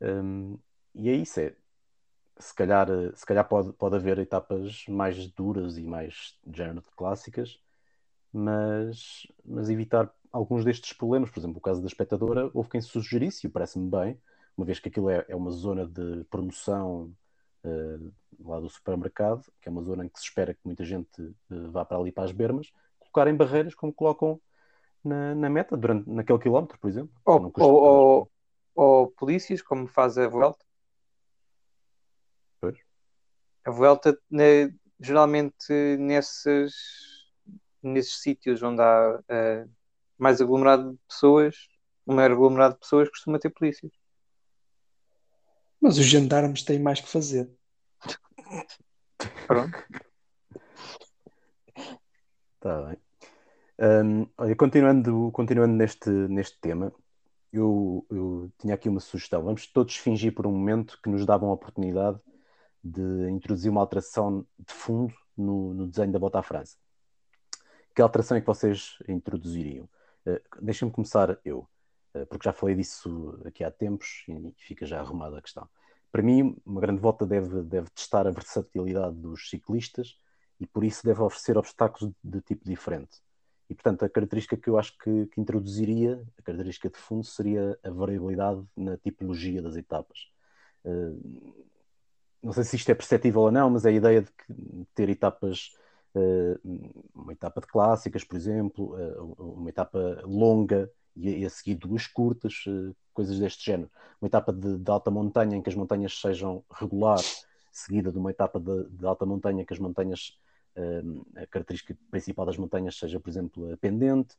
[0.00, 0.58] Um,
[0.94, 1.54] e é isso, é,
[2.38, 6.90] se calhar, se calhar pode, pode haver etapas mais duras e mais de género de
[6.96, 7.60] clássicas,
[8.38, 13.46] mas, mas evitar alguns destes problemas, por exemplo, o caso da espectadora, houve quem sugerisse,
[13.46, 14.20] e parece-me bem,
[14.56, 17.12] uma vez que aquilo é, é uma zona de promoção
[17.64, 21.20] uh, lá do supermercado, que é uma zona em que se espera que muita gente
[21.20, 24.40] uh, vá para ali para as bermas, colocarem barreiras como colocam
[25.02, 27.14] na, na meta, durante, naquele quilómetro, por exemplo.
[27.24, 28.30] Ou, ou, ou,
[28.74, 30.64] ou, polícias, como faz a Vuelta.
[32.60, 32.78] Pois.
[33.64, 37.17] A Vuelta, né, geralmente, nesses,
[37.82, 39.70] nesses sítios onde há uh,
[40.18, 41.56] mais aglomerado de pessoas,
[42.06, 43.92] o maior aglomerado de pessoas costuma ter polícias.
[45.80, 47.50] Mas os gendarmes têm mais que fazer.
[49.46, 49.76] Pronto.
[52.54, 52.98] Está bem.
[53.80, 56.92] Um, olha, continuando, continuando neste, neste tema,
[57.52, 59.44] eu, eu, tinha aqui uma sugestão.
[59.44, 62.18] Vamos todos fingir por um momento que nos davam a oportunidade
[62.82, 66.76] de introduzir uma alteração de fundo no, no desenho da Bota à França.
[67.98, 69.88] Que alteração é que vocês introduziriam?
[70.24, 71.68] Uh, Deixem-me começar eu.
[72.14, 75.68] Eh, porque já falei disso aqui há tempos e fica já arrumada a questão.
[76.12, 80.16] Para mim, uma grande volta deve, deve testar a versatilidade dos ciclistas
[80.60, 83.18] e por isso deve oferecer obstáculos de tipo diferente.
[83.68, 87.76] E portanto, a característica que eu acho que, que introduziria, a característica de fundo, seria
[87.82, 90.20] a variabilidade na tipologia das etapas.
[90.84, 91.64] Uh,
[92.40, 95.72] não sei se isto é perceptível ou não, mas a ideia de que, ter etapas,
[95.74, 95.87] uh,
[97.14, 102.64] uma etapa de clássicas, por exemplo, uh, uma etapa longa e, a seguir duas curtas,
[102.66, 103.90] uh, coisas deste género.
[104.20, 108.30] Uma etapa de, de, alta montanha em que as montanhas sejam regulares, seguida de uma
[108.30, 110.38] etapa de, de alta montanha que as montanhas,
[110.76, 114.34] uh, a característica principal das montanhas seja, por exemplo, a pendente,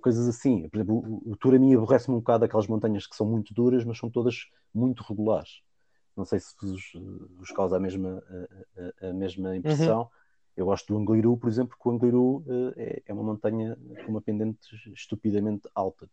[0.00, 0.68] coisas assim.
[0.68, 3.52] Por exemplo, o, o Tour a mim aborrece-me um bocado aquelas montanhas que são muito
[3.52, 5.60] duras, mas são todas muito regulares.
[6.16, 6.92] Não sei se vos,
[7.36, 10.02] vos causa a mesma, a, a, a mesma impressão.
[10.02, 10.08] Uhum.
[10.56, 14.10] Eu gosto do Angliru, por exemplo, porque o Angliru uh, é, é, uma montanha com
[14.12, 14.58] uma pendente
[14.92, 16.08] estupidamente alta.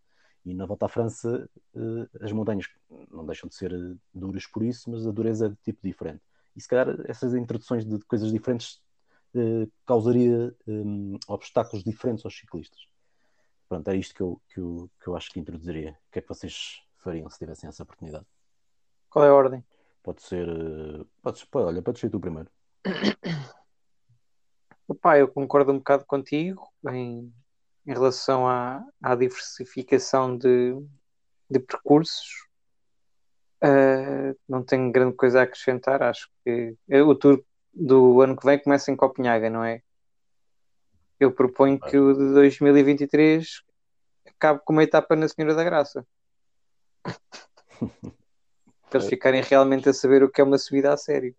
[0.45, 2.67] E na volta à França, uh, as montanhas
[3.11, 6.21] não deixam de ser uh, duras por isso, mas a dureza é de tipo diferente.
[6.55, 8.81] E se calhar essas introduções de coisas diferentes
[9.85, 12.87] causaria um, obstáculos diferentes aos ciclistas.
[13.67, 15.91] Pronto, é isto que eu, que, eu, que eu acho que introduziria.
[15.91, 18.25] O que é que vocês fariam se tivessem essa oportunidade?
[19.07, 19.63] Qual é a ordem?
[20.01, 20.47] Pode ser.
[21.21, 22.49] Pode, pode, olha, pode ser tu primeiro.
[24.89, 27.31] Opa, eu concordo um bocado contigo em,
[27.85, 30.75] em relação à, à diversificação de,
[31.47, 32.47] de percursos.
[33.63, 36.01] Uh, não tenho grande coisa a acrescentar.
[36.01, 39.83] Acho que o tour do ano que vem começa em Copenhaga, não é?
[41.19, 43.61] Eu proponho que o de 2023
[44.25, 46.03] acabe com uma etapa na Senhora da Graça.
[48.89, 51.35] para eles ficarem realmente a saber o que é uma subida a sério.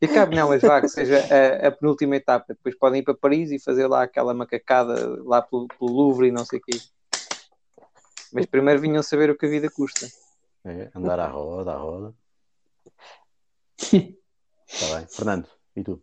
[0.00, 2.54] E cabe não, mas vá, que seja a, a, penúltima etapa.
[2.54, 6.32] Depois podem ir para Paris e fazer lá aquela macacada lá pelo, pelo Louvre e
[6.32, 6.78] não sei o quê.
[8.32, 10.08] Mas primeiro vinham saber o que a vida custa.
[10.64, 12.14] É, andar à roda, à roda.
[13.78, 15.06] Está bem.
[15.08, 16.02] Fernando, e tu?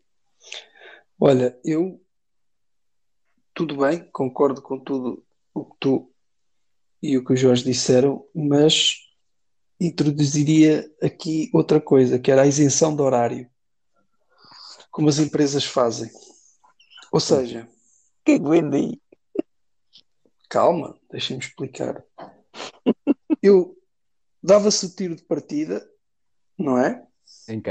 [1.20, 2.00] Olha, eu
[3.58, 6.12] tudo bem, concordo com tudo o que tu
[7.02, 8.94] e o que o Jorge disseram, mas
[9.80, 13.50] introduziria aqui outra coisa, que era a isenção de horário,
[14.98, 16.10] como as empresas fazem.
[17.12, 17.70] Ou seja,
[18.26, 19.02] que é que vende aí?
[20.50, 22.04] Calma, deixem-me explicar.
[23.40, 23.78] Eu
[24.42, 25.88] dava-se o tiro de partida,
[26.58, 27.06] não é?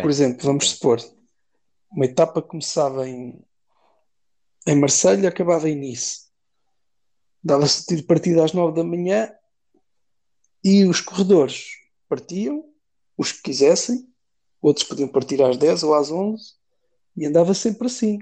[0.03, 1.01] Por exemplo, vamos supor,
[1.91, 3.45] uma etapa começava em,
[4.65, 6.29] em Marselha e acabava em Nice.
[7.43, 9.35] Dava-se o tiro de partida às nove da manhã
[10.63, 11.73] e os corredores
[12.09, 12.65] partiam,
[13.19, 14.09] os que quisessem,
[14.63, 16.55] outros podiam partir às 10 ou às 11
[17.17, 18.19] e andava sempre assim.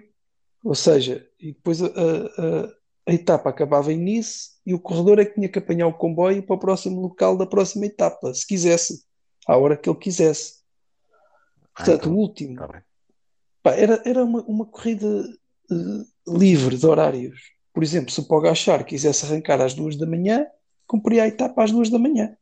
[0.64, 2.72] Ou seja, e depois a, a,
[3.08, 6.42] a etapa acabava em Nice e o corredor é que tinha que apanhar o comboio
[6.42, 9.04] para o próximo local da próxima etapa, se quisesse,
[9.46, 10.62] à hora que ele quisesse.
[11.74, 12.82] Portanto, ah, então, o último, tá
[13.62, 17.40] Pá, era, era uma, uma corrida uh, livre de horários.
[17.72, 20.46] Por exemplo, se o Pogachar quisesse arrancar às duas da manhã,
[20.86, 22.36] cumpria a etapa às duas da manhã.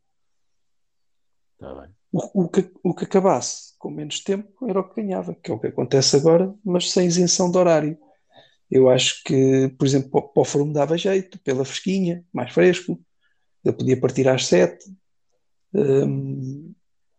[1.59, 1.95] Bem.
[2.11, 5.53] O, o, que, o que acabasse com menos tempo era o que ganhava, que é
[5.53, 7.97] o que acontece agora, mas sem isenção de horário.
[8.71, 12.97] Eu acho que, por exemplo, para, o Foro dava jeito, pela fresquinha, mais fresco.
[13.61, 14.89] Ele podia partir às sete.
[15.73, 16.73] Um,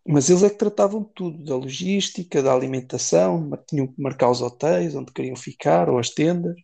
[0.06, 4.40] mas eles é que tratavam de tudo, da logística, da alimentação, tinham que marcar os
[4.40, 6.56] hotéis onde queriam ficar, ou as tendas.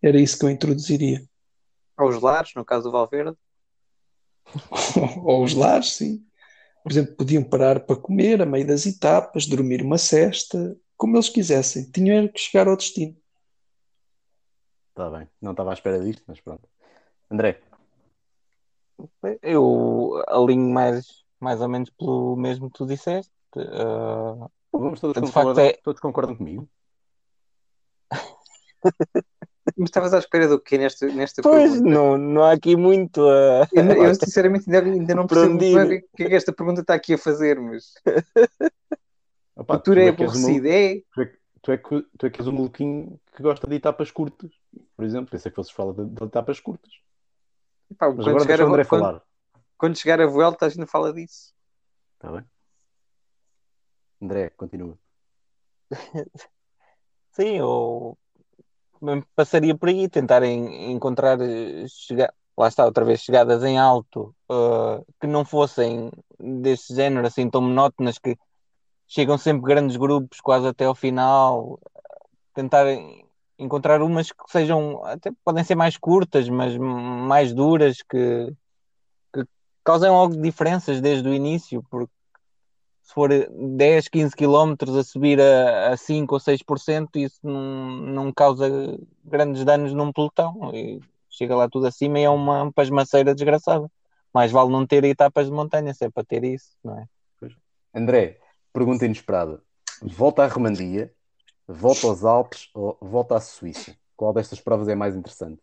[0.00, 1.20] Era isso que eu introduziria.
[1.98, 3.36] Ou os lares, no caso do Valverde.
[5.24, 6.24] ou os lares, sim.
[6.82, 11.28] Por exemplo, podiam parar para comer a meio das etapas, dormir uma cesta, como eles
[11.28, 11.90] quisessem.
[11.90, 13.16] Tinham que chegar ao destino.
[14.90, 15.28] Está bem.
[15.40, 16.68] Não estava à espera disto, mas pronto.
[17.30, 17.60] André.
[19.42, 23.32] Eu alinho mais mais ou menos pelo mesmo que tu disseste.
[23.56, 25.72] Uh, Vamos todos, concordam, é...
[25.82, 26.68] todos concordam comigo?
[29.80, 31.90] Mas estavas à espera do quê nesta, nesta pois, pergunta?
[31.90, 33.66] não, não há aqui muito a...
[33.72, 37.14] Eu, eu sinceramente ainda, ainda não percebo o que é que esta pergunta está aqui
[37.14, 37.94] a fazer, mas...
[39.56, 41.00] Opa, tour é, é aborrecido, é...
[41.14, 44.10] Tu é, tu, é que, tu é que és um maluquinho que gosta de etapas
[44.10, 44.50] curtas,
[44.94, 45.30] por exemplo.
[45.30, 46.92] Pensei que vocês falam de, de etapas curtas.
[47.90, 49.22] Epá, mas agora deixa o André quando, falar.
[49.78, 51.54] Quando chegar a Vuelta, a gente fala disso.
[52.16, 52.44] Está bem.
[54.20, 54.98] André, continua.
[57.32, 58.18] Sim, eu
[59.34, 61.38] passaria por aí, tentar encontrar,
[61.88, 67.48] chegar, lá está, outra vez, chegadas em alto uh, que não fossem desse género, assim,
[67.48, 68.36] tão monótonas, que
[69.08, 71.80] chegam sempre grandes grupos, quase até ao final.
[72.54, 72.86] Tentar
[73.58, 78.54] encontrar umas que sejam, até podem ser mais curtas, mas mais duras, que,
[79.84, 82.12] causam logo diferenças desde o início, porque
[83.10, 88.32] se for 10, 15 km a subir a, a 5 ou 6%, isso não, não
[88.32, 88.68] causa
[89.24, 90.70] grandes danos num pelotão.
[90.72, 93.90] E chega lá tudo acima e é uma pasmaceira desgraçada.
[94.32, 97.08] Mais vale não ter etapas de montanha, se é para ter isso, não é?
[97.92, 98.38] André,
[98.72, 99.60] pergunta inesperada.
[100.00, 101.12] Volta à Romandia,
[101.66, 103.92] volta aos Alpes ou volta à Suíça?
[104.16, 105.60] Qual destas provas é mais interessante?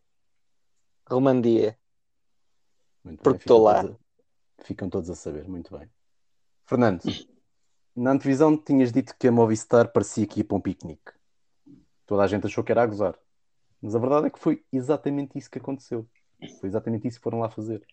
[1.10, 1.78] Romandia.
[3.24, 3.84] Porque estou lá.
[3.84, 3.98] Todos,
[4.64, 5.90] Ficam todos a saber, muito bem.
[6.66, 7.02] Fernando,
[7.98, 11.12] na antevisão tinhas dito que a Movistar parecia que ia para um piquenique.
[12.06, 13.18] Toda a gente achou que era a gozar.
[13.82, 16.08] Mas a verdade é que foi exatamente isso que aconteceu.
[16.60, 17.84] Foi exatamente isso que foram lá fazer.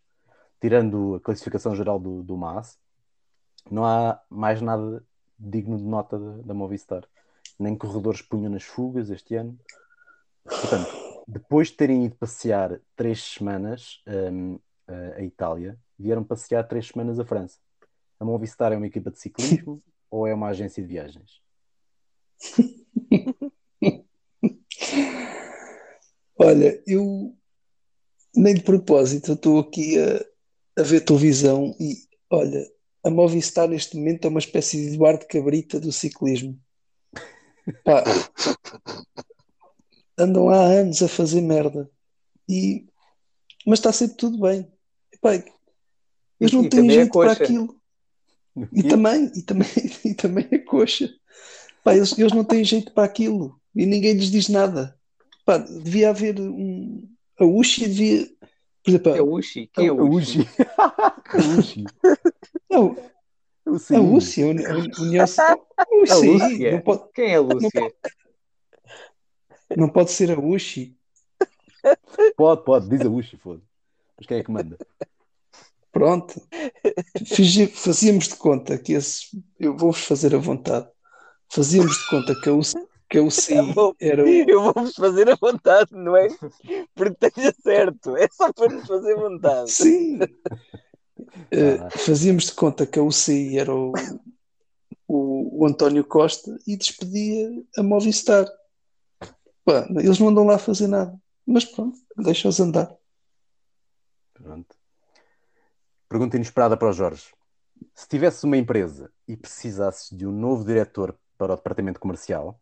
[0.61, 2.79] Tirando a classificação geral do, do MAS,
[3.71, 5.03] não há mais nada
[5.39, 7.09] digno de nota da, da Movistar.
[7.59, 9.59] Nem corredores punham nas fugas este ano.
[10.45, 10.93] Portanto,
[11.27, 14.59] depois de terem ido passear três semanas um,
[15.17, 17.59] a Itália, vieram passear três semanas à França.
[18.21, 19.83] A Movistar é uma equipa de ciclismo
[20.15, 21.43] ou é uma agência de viagens?
[26.39, 27.37] Olha, eu
[28.35, 30.25] nem de propósito, eu estou aqui a,
[30.81, 31.97] a ver televisão e
[32.31, 32.65] olha,
[33.03, 36.59] a Movistar neste momento é uma espécie de Eduardo Cabrita do ciclismo.
[37.85, 38.05] Pá,
[40.19, 41.91] andam há anos a fazer merda.
[42.49, 42.87] E,
[43.67, 44.71] mas está sempre tudo bem.
[45.21, 45.35] Pá,
[46.41, 47.81] eles não têm jeito para aquilo.
[48.73, 49.69] E também, e também,
[50.05, 51.09] e também a coxa.
[51.83, 54.97] Pá, eles, eles não têm jeito para aquilo e ninguém lhes diz nada.
[55.45, 57.09] Pá, devia haver um.
[57.39, 58.27] A Uchi devia.
[58.83, 59.71] Por exemplo, é Uchi?
[59.73, 60.47] Quem é o Uchi?
[60.69, 61.85] A Uchi.
[62.71, 62.97] Não,
[63.67, 65.25] a Lúcia, a União.
[66.11, 66.73] A Lúcia?
[66.73, 67.61] Não pode, Quem é a Lúcia?
[67.63, 67.95] Não pode,
[69.77, 70.97] não pode ser a Uchi.
[72.37, 73.63] Pode, pode, diz a Uchi, foda.
[74.17, 74.77] Mas quem é que manda?
[75.95, 76.43] Pronto.
[77.73, 79.41] fazíamos de conta que esse.
[79.61, 80.89] Eu vou-vos fazer a vontade.
[81.49, 82.61] Fazíamos de conta que eu,
[83.09, 84.29] que eu sim era o.
[84.29, 86.27] Eu vou-vos fazer a vontade, não é?
[86.97, 88.17] Porque esteja certo.
[88.17, 89.71] É só para nos fazer vontade.
[89.71, 90.19] Sim.
[91.17, 93.93] Uh, fazíamos de conta que a UCI era o,
[95.07, 98.47] o, o, António Costa e despedia a Movistar.
[99.65, 101.17] Pá, eles não andam lá a fazer nada.
[101.47, 102.93] Mas pronto, deixa-os andar.
[104.35, 104.75] Pronto.
[106.15, 107.35] Pergunta inesperada para o Jorge.
[107.93, 112.61] Se tivesse uma empresa e precisasses de um novo diretor para o departamento comercial,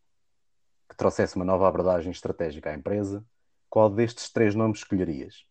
[0.89, 3.23] que trouxesse uma nova abordagem estratégica à empresa,
[3.69, 5.45] qual destes três nomes escolherias?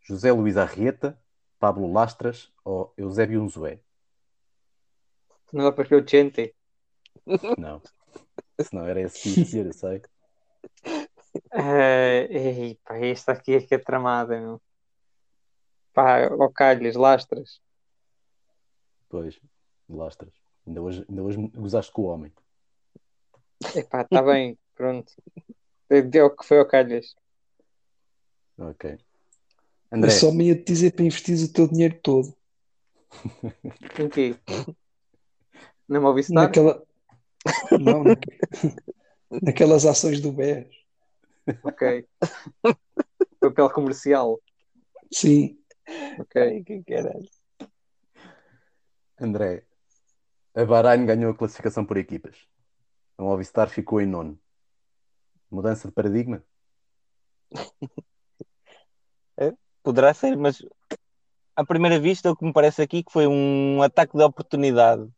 [0.00, 1.20] José Luís Arrieta,
[1.58, 3.80] Pablo Lastras ou Eusébio Unzué?
[5.52, 6.54] Não dá para escolher o Chente.
[7.58, 7.82] Não.
[8.86, 10.02] Era esse que ia dizer, eu sei.
[11.52, 14.62] Uh, ei, pá, esta aqui é que é tramada, meu.
[15.92, 17.60] Pá, ó calhas, lastras.
[19.08, 19.38] Pois,
[19.88, 20.32] lastras.
[20.66, 22.32] Ainda hoje, ainda hoje gozaste com o homem.
[23.74, 25.12] Epá, está bem, pronto.
[25.88, 27.14] Deu o que foi ao calhas.
[28.58, 28.90] Ok.
[28.92, 28.98] Eu
[29.98, 32.34] André, só me ia te dizer para investir o teu dinheiro todo
[33.98, 34.36] Em quê?
[35.88, 36.34] Na Movistar?
[36.46, 36.82] naquela.
[37.78, 38.38] Não, naque-
[39.42, 40.68] naquelas ações do BES.
[41.62, 42.06] Ok.
[43.40, 44.40] Papel comercial.
[45.12, 45.58] Sim,
[46.18, 46.36] Ok.
[46.36, 47.28] Ai, que caralho.
[49.18, 49.66] André,
[50.54, 52.36] a Bahrein ganhou a classificação por equipas.
[53.18, 54.38] A Movistar ficou em nono.
[55.50, 56.42] Mudança de paradigma?
[59.82, 60.64] Poderá ser, mas
[61.56, 65.08] à primeira vista o que me parece aqui que foi um ataque de oportunidade.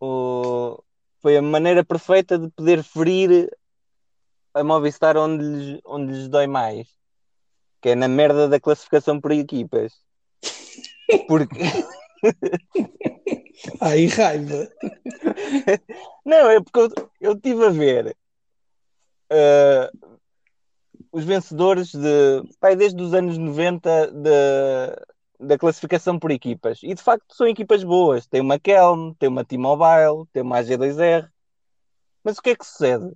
[0.00, 0.82] O-
[1.20, 3.50] Foi a maneira perfeita de poder ferir
[4.54, 6.88] a Movistar onde lhes, onde lhes dói mais.
[7.80, 9.92] Que é na merda da classificação por equipas.
[11.28, 11.60] Porque
[13.80, 14.68] ai raiva.
[16.24, 18.16] Não, é porque eu, eu estive a ver
[19.30, 19.90] eh,
[21.12, 26.80] os vencedores de pai, desde os anos 90 de- da classificação por equipas.
[26.82, 28.26] E de facto são equipas boas.
[28.26, 31.28] Tem uma Kelm, tem uma T-Mobile, tem uma AG2R.
[32.24, 33.12] Mas o que é que sucede?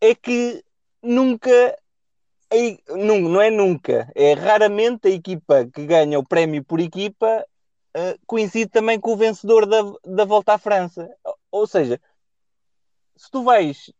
[0.00, 0.62] É que
[1.02, 1.76] nunca,
[2.88, 7.44] não, não é nunca, é raramente a equipa que ganha o prémio por equipa
[7.94, 11.08] eh, coincide também com o vencedor da, da volta à França.
[11.50, 12.00] Ou seja,
[13.16, 13.92] se tu vais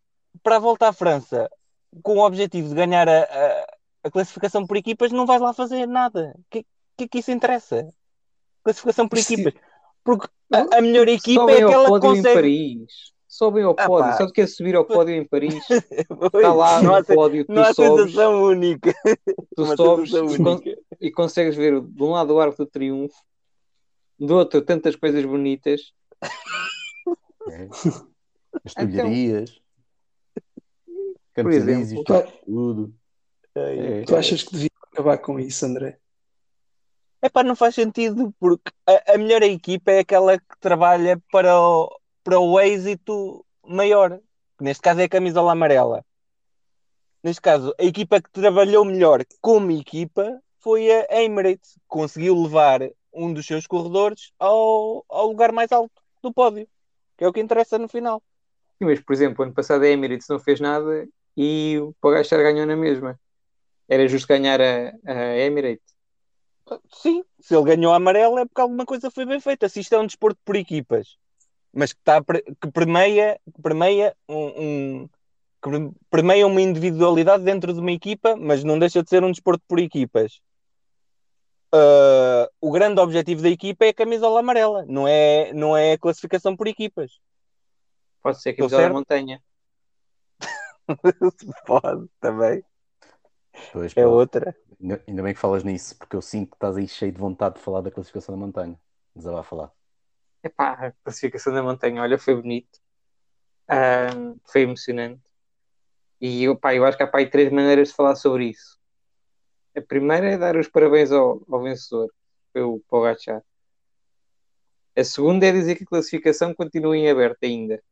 [0.42, 1.48] para a volta à França
[2.02, 3.66] com o objetivo de ganhar a, a-
[4.04, 6.34] a classificação por equipas, não vais lá fazer nada.
[6.36, 7.88] O que, que é que isso interessa?
[8.62, 9.54] Classificação por equipas.
[10.02, 12.86] Porque a, a melhor equipa Sobem é aquela que consegue.
[13.36, 14.10] Sobem ao Ah, pódio.
[14.12, 14.16] pá.
[14.16, 15.56] Só que é subir ao pódio em Paris.
[15.68, 15.82] Está
[16.54, 18.94] lá não há, no pódio, não há tu sobes, sensação única.
[19.56, 20.78] tu Uma sobes e, única.
[21.00, 23.16] e consegues ver de um lado o Arco do Triunfo,
[24.20, 25.92] do outro tantas coisas bonitas.
[27.50, 27.68] É.
[28.64, 29.50] As tulharias,
[30.84, 32.04] Por Campos exemplo.
[32.04, 32.94] Tu, tudo.
[33.56, 34.02] É.
[34.04, 35.98] tu achas que devia acabar com isso, André?
[37.20, 41.58] É pá, não faz sentido, porque a, a melhor equipa é aquela que trabalha para
[41.60, 41.90] o,
[42.24, 44.18] para o êxito maior.
[44.58, 46.04] que Neste caso é a camisola amarela.
[47.22, 51.78] Neste caso, a equipa que trabalhou melhor como equipa foi a Emirates.
[51.86, 52.80] Conseguiu levar
[53.12, 56.66] um dos seus corredores ao, ao lugar mais alto do pódio,
[57.16, 58.22] que é o que interessa no final.
[58.78, 61.06] Sim, mas, por exemplo, ano passado a Emirates não fez nada
[61.36, 63.18] e o Pogacar ganhou na mesma.
[63.88, 65.94] Era justo ganhar a, a Emirates.
[66.90, 69.68] Sim, se ele ganhou a amarela é porque alguma coisa foi bem feita.
[69.68, 71.18] Se isto é um desporto por equipas,
[71.74, 75.08] mas que, pre- que permeia, que permeia um, um-
[75.62, 75.70] que
[76.10, 79.78] permeia uma individualidade dentro de uma equipa, mas não deixa de ser um desporto por
[79.78, 80.40] equipas.
[81.72, 85.98] Ah, o grande objetivo da equipa é a camisola amarela, não é, não é a
[85.98, 87.18] classificação por equipas.
[88.22, 88.92] Pode ser a da certo?
[88.92, 89.42] montanha.
[91.66, 92.62] Pode, também.
[93.72, 94.56] Pois, É pá, outra.
[94.80, 97.60] Ainda, bem que falas nisso, porque eu sinto que estás aí cheio de vontade de
[97.60, 98.78] falar da classificação da montanha.
[99.14, 99.83] Desabar a falar.
[100.44, 102.78] Epá, a classificação da montanha, olha, foi bonito.
[103.66, 105.22] Ahm, foi emocionante.
[106.20, 108.78] E eu, pá, eu acho que há pá, aí três maneiras de falar sobre isso.
[109.74, 112.12] A primeira é dar os parabéns ao, ao vencedor,
[112.52, 113.42] foi o Pogacar.
[114.94, 117.82] A segunda é dizer que a classificação continua em aberto ainda.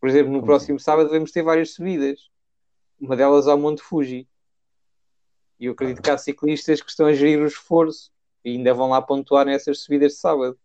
[0.00, 2.30] Por exemplo, no Como próximo sábado devemos ter várias subidas.
[3.00, 4.28] Uma delas ao Monte Fuji.
[5.58, 8.12] E eu acredito que há ciclistas que estão a gerir o esforço
[8.44, 10.58] e ainda vão lá pontuar nessas subidas de sábado.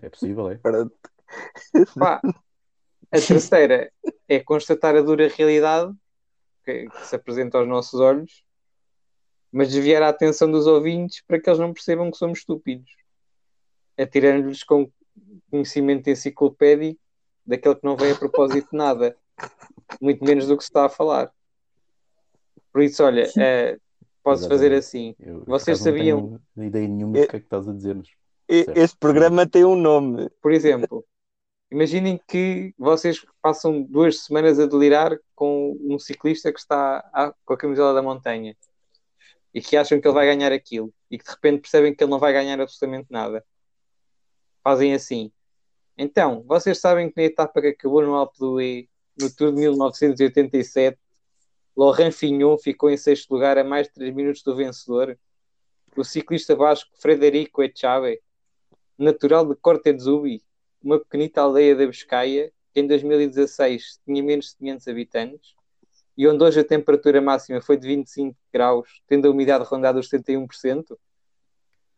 [0.00, 0.60] É possível, é?
[1.98, 2.20] Pá,
[3.10, 3.92] a terceira
[4.28, 5.92] é constatar a dura realidade
[6.64, 8.44] que, que se apresenta aos nossos olhos,
[9.50, 12.90] mas desviar a atenção dos ouvintes para que eles não percebam que somos estúpidos,
[13.96, 14.90] atirando-lhes com
[15.50, 17.00] conhecimento enciclopédico
[17.46, 19.16] daquele que não vem a propósito de nada,
[20.00, 21.32] muito menos do que se está a falar.
[22.72, 23.78] Por isso, olha, eh,
[24.26, 24.62] posso Exatamente.
[24.64, 25.14] fazer assim.
[25.20, 28.08] Eu, Vocês acaso, não sabiam- tenho ideia nenhuma do que é que estás a dizer-nos.
[28.48, 28.66] E-.
[28.74, 30.28] Este programa tem um nome.
[30.42, 31.04] Por exemplo,
[31.70, 37.54] imaginem que vocês passam duas semanas a delirar com um ciclista que está a- com
[37.54, 38.56] a camisola da montanha
[39.54, 42.10] e que acham que ele vai ganhar aquilo e que de repente percebem que ele
[42.10, 43.44] não vai ganhar absolutamente nada.
[44.62, 45.30] Fazem assim.
[45.96, 48.86] Então, vocês sabem que na etapa que acabou no Alpe d'Huez,
[49.20, 50.98] no Tour de 1987,
[51.76, 55.18] Laurent Fignon ficou em sexto lugar a mais de 3 minutos do vencedor.
[55.96, 58.20] O ciclista basco Frederico Echave
[58.98, 60.42] natural de Cortezubi,
[60.82, 65.54] uma pequenita aldeia da Biscaia, que em 2016 tinha menos de 500 habitantes,
[66.16, 70.08] e onde hoje a temperatura máxima foi de 25 graus, tendo a umidade rondada os
[70.08, 70.96] 71%,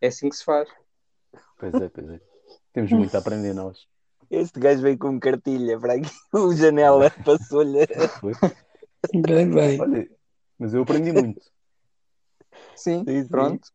[0.00, 0.68] é assim que se faz.
[1.56, 2.20] Pois é, pois é.
[2.72, 3.86] Temos muito a aprender nós.
[4.30, 6.10] Este gajo veio com cartilha para aqui.
[6.32, 7.86] O janela passou-lhe.
[9.14, 9.80] Bem, bem.
[9.80, 10.10] Olha,
[10.58, 11.40] mas eu aprendi muito.
[12.74, 13.28] Sim, Sim, sim.
[13.28, 13.68] pronto.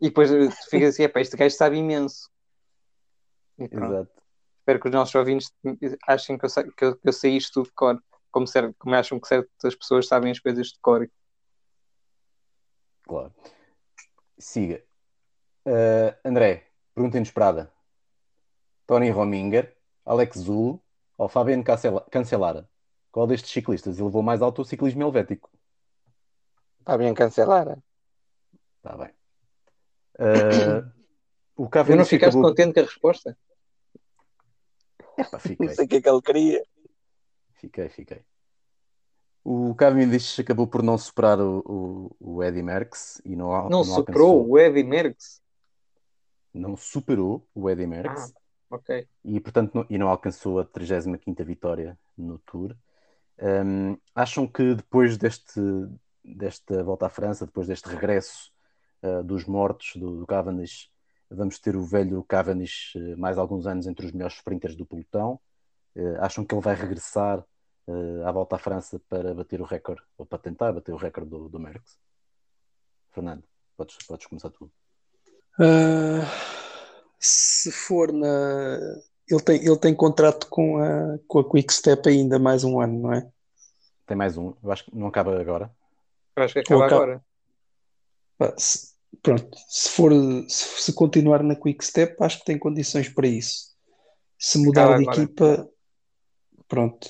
[0.00, 2.30] E depois eh, tu ficas assim, "Epá, este gajo sabe imenso.
[3.58, 4.10] Exato.
[4.60, 5.52] Espero que os nossos ouvintes
[6.06, 8.74] achem que eu, sei, que eu, que eu sei isto tudo de cor, como, ser,
[8.78, 11.08] como acham que certas pessoas sabem as coisas de cor.
[13.04, 13.32] Claro.
[14.38, 14.82] Siga.
[15.66, 17.72] Uh, André, pergunta inesperada.
[18.86, 20.82] Tony Rominger, Alex Zul
[21.16, 22.68] ou Fabiano Cancela- Cancelara?
[23.16, 25.50] Qual destes ciclistas elevou mais alto o ciclismo helvético?
[26.80, 27.78] Está bem cancelar.
[28.76, 29.10] Está bem.
[30.18, 30.84] Uh,
[31.56, 32.50] o Eu não Cavendish ficaste acabou...
[32.50, 33.38] contente com a resposta?
[35.16, 36.62] Epá, Não fiquei, sei o que é que ele queria.
[37.54, 38.22] fiquei, fiquei.
[39.42, 41.62] O Cavendish acabou por não superar o,
[42.20, 45.40] o, o Eddy Merckx e não, Não alcançou- superou o Eddie Merckx?
[46.52, 48.34] não superou o Eddy Merckx
[48.68, 49.08] Ok.
[49.24, 52.76] e portanto não, e não alcançou a 35ª vitória no Tour.
[53.38, 55.60] Hum, acham que depois deste,
[56.24, 58.50] desta volta à França, depois deste regresso
[59.02, 60.90] uh, dos mortos do, do Cavendish,
[61.30, 65.38] vamos ter o velho Cavendish uh, mais alguns anos entre os melhores sprinters do pelotão?
[65.94, 67.44] Uh, acham que ele vai regressar
[68.24, 71.48] à volta à França para bater o recorde, ou para tentar bater o recorde do,
[71.48, 71.96] do Merckx?
[73.12, 73.44] Fernando,
[73.76, 74.68] podes, podes começar tu.
[77.20, 78.76] Se for na.
[79.28, 83.00] Ele tem, ele tem contrato com a, com a Quick Step ainda mais um ano,
[83.00, 83.28] não é?
[84.06, 85.70] Tem mais um, eu acho que não acaba agora.
[86.36, 87.24] Eu acho que acaba acaba- agora.
[88.38, 90.12] Pá, se- pronto, se for
[90.48, 93.74] se, se continuar na Quick Step, acho que tem condições para isso.
[94.38, 95.22] Se mudar Acaba de agora.
[95.22, 95.70] equipa,
[96.68, 97.08] pronto.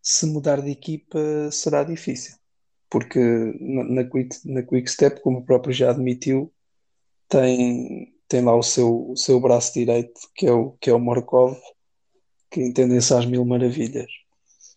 [0.00, 1.18] Se mudar de equipa
[1.50, 2.36] será difícil,
[2.88, 3.18] porque
[3.60, 6.50] na, na Quick, na Quick Step, como o próprio já admitiu,
[7.28, 10.98] tem, tem lá o seu, o seu braço direito, que é o, que é o
[10.98, 11.58] Morkov,
[12.50, 14.10] que entendem-se às mil maravilhas.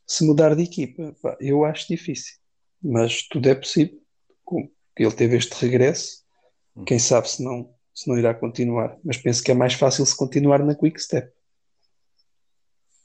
[0.06, 2.38] Se mudar de equipa, pá, eu acho difícil,
[2.82, 4.00] mas tudo é possível.
[4.98, 6.26] Ele teve este regresso,
[6.86, 10.16] quem sabe se não, se não irá continuar, mas penso que é mais fácil se
[10.16, 11.32] continuar na Quick Step.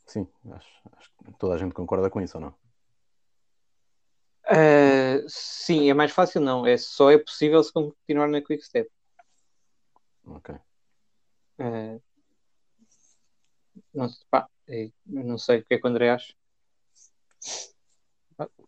[0.07, 2.55] Sim, acho, acho que toda a gente concorda com isso ou não?
[4.47, 6.67] Ah, sim, é mais fácil, não.
[6.67, 8.91] É só é possível se continuar na Quick Step.
[10.27, 10.55] Ok.
[11.59, 11.99] Ah,
[13.93, 16.35] não, pá, é- eu não sei o que é que o André acha.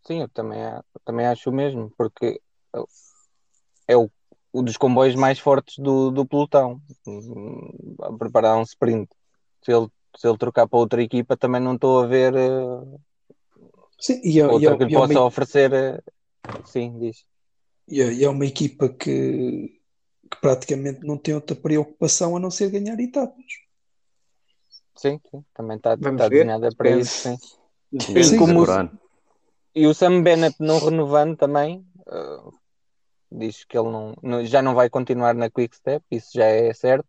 [0.07, 2.40] Sim, eu também, eu também acho o mesmo, porque
[3.88, 4.11] é o,
[4.52, 6.80] o dos comboios mais fortes do, do pelotão
[8.02, 9.09] a preparar um sprint.
[9.62, 12.98] Se ele, se ele trocar para outra equipa, também não estou a ver eh,
[13.98, 15.72] Sim, e é, e outra é- que lhe é possa uma, oferecer.
[15.72, 16.00] eh,
[16.64, 17.24] Sim, diz.
[17.88, 19.80] é- e é uma equipa que,
[20.31, 23.45] que praticamente não tem outra preocupação a não ser ganhar etapas.
[24.97, 27.03] Sim, sim, também está está desenhada para Depende.
[27.07, 27.22] isso.
[27.22, 27.39] Sim.
[28.01, 28.37] Sim, Sim.
[28.39, 28.91] como o-.
[29.74, 32.51] E o Sam Bennett não renovando também, eh,
[33.31, 36.72] diz que ele não, não- já não vai continuar na Quick Step, isso já é
[36.72, 37.07] certo.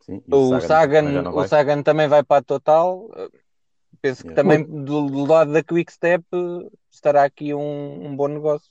[0.00, 1.46] Sim, O Sagan, não o.
[1.46, 3.08] Sagan também vai para a Total.
[3.16, 3.28] eh,
[4.02, 4.42] Penso que Yeah.
[4.42, 8.70] também do, do lado da Quick Step eh, estará aqui um, um bom negócio.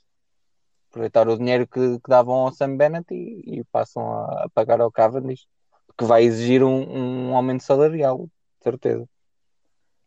[0.89, 4.81] Aproveitar o dinheiro que, que davam ao Sam Bennett e, e passam a, a pagar
[4.81, 5.47] ao Cavendish,
[5.97, 8.25] que vai exigir um, um aumento salarial,
[8.57, 9.07] de certeza.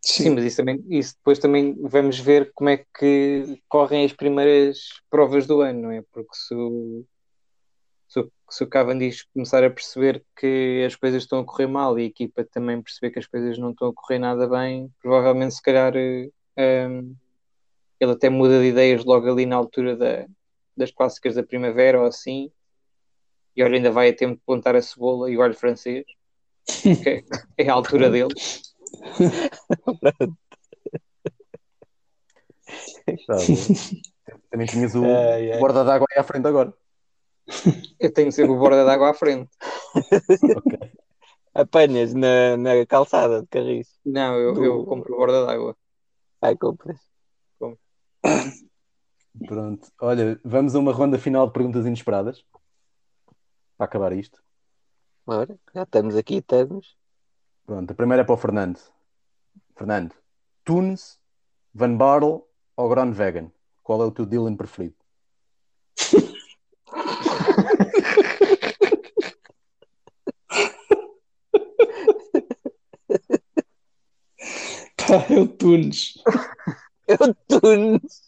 [0.04, 5.00] Sim, mas isso, também, isso depois também vamos ver como é que correm as primeiras
[5.08, 6.02] provas do ano, não é?
[6.12, 7.04] Porque se o,
[8.08, 11.96] se o, se o Cavendish começar a perceber que as coisas estão a correr mal
[11.98, 15.54] e a equipa também perceber que as coisas não estão a correr nada bem, provavelmente
[15.54, 17.14] se calhar eh, ehm,
[18.00, 20.26] ele até muda de ideias logo ali na altura da,
[20.76, 22.50] das clássicas da primavera ou assim,
[23.54, 26.04] e olha, ainda vai a tempo de plantar a cebola e o alho francês,
[27.02, 27.24] que
[27.58, 28.34] é a altura dele.
[34.50, 35.58] Também tinhas o Ai, ai.
[35.60, 36.72] borda d'água aí à frente agora.
[37.98, 39.50] Eu tenho sempre o borda d'água à frente.
[40.56, 40.92] Ok.
[41.54, 43.88] Apanhas na, na calçada de carris.
[44.04, 45.76] Não, eu, Do- eu compro borda d'água.
[46.40, 46.98] Ai, compras.
[49.46, 49.88] Pronto.
[50.00, 52.44] Olha, vamos a uma ronda final de perguntas inesperadas.
[53.76, 54.42] Para acabar isto.
[55.26, 56.96] Ora, já estamos aqui, estamos.
[57.64, 58.78] Pronto, a primeira é para o Fernando.
[59.76, 60.14] Fernando,
[60.64, 61.18] Tunes,
[61.72, 62.42] Van Barle
[62.76, 63.50] ou Groenvegan?
[63.82, 64.94] Qual é o teu Dylan preferido?
[74.96, 76.14] Pá, é o Tunes.
[77.08, 78.22] Eu Tunes.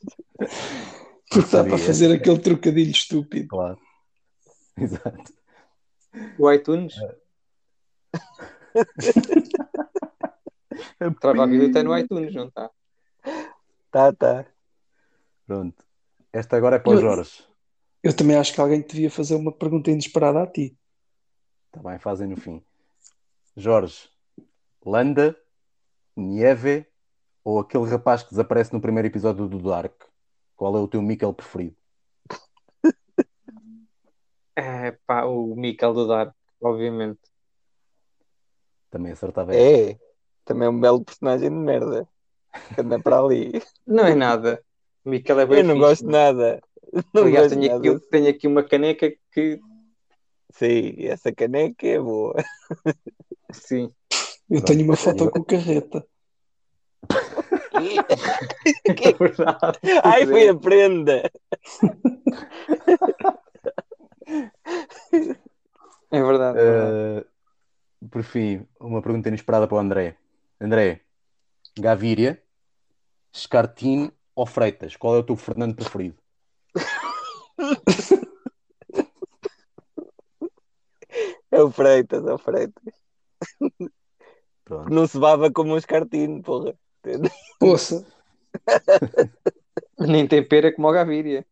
[1.35, 3.49] Porque dá para fazer aquele trocadilho estúpido.
[3.49, 3.79] Claro.
[4.79, 5.33] Exato.
[6.39, 6.95] O iTunes?
[11.21, 12.71] Trava a vida está no iTunes, não está?
[13.91, 14.47] Tá, tá.
[15.47, 15.85] Pronto.
[16.33, 17.45] Esta agora é para o Jorge.
[18.03, 20.79] Eu também acho que alguém te devia fazer uma pergunta inesperada a ti.
[21.67, 22.63] Está bem, fazem no fim.
[23.57, 24.09] Jorge,
[24.85, 25.37] Landa,
[26.17, 26.87] Nieve
[27.43, 30.14] ou aquele rapaz que desaparece no primeiro episódio do Dark?
[30.57, 31.77] Qual é o teu Mikkel preferido?
[34.57, 36.33] É pá, o Mikel do Dar,
[36.63, 37.19] obviamente.
[38.89, 39.91] Também acertava essa.
[39.93, 39.99] É.
[40.45, 42.09] Também é um belo personagem de merda.
[42.75, 43.51] Que anda para ali.
[43.85, 44.65] Não é nada.
[45.05, 46.25] O Mikel é bem Eu não fixe, gosto de mano.
[46.39, 46.61] nada.
[47.13, 48.01] Não Aliás, gosto tenho aqui, nada.
[48.11, 49.61] tenho aqui uma caneca que,
[50.51, 52.35] Sim, essa caneca é boa.
[53.53, 53.93] sim,
[54.49, 56.07] Eu tenho uma foto com carreta.
[58.85, 59.79] É verdade.
[60.03, 61.31] Ai, foi a prenda.
[66.11, 66.59] É verdade.
[66.59, 67.27] é verdade.
[68.01, 70.17] Uh, por fim, uma pergunta inesperada para o André.
[70.61, 71.01] André,
[71.79, 72.43] Gavíria,
[73.33, 74.97] Escartine ou Freitas?
[74.97, 76.17] Qual é o teu Fernando preferido?
[81.51, 82.95] É o Freitas, é o Freitas.
[84.65, 84.91] Pronto.
[84.91, 86.75] Não se baba como um escartino, porra.
[87.59, 88.05] Poça,
[89.99, 91.47] Nem tem pera como o Gavíria.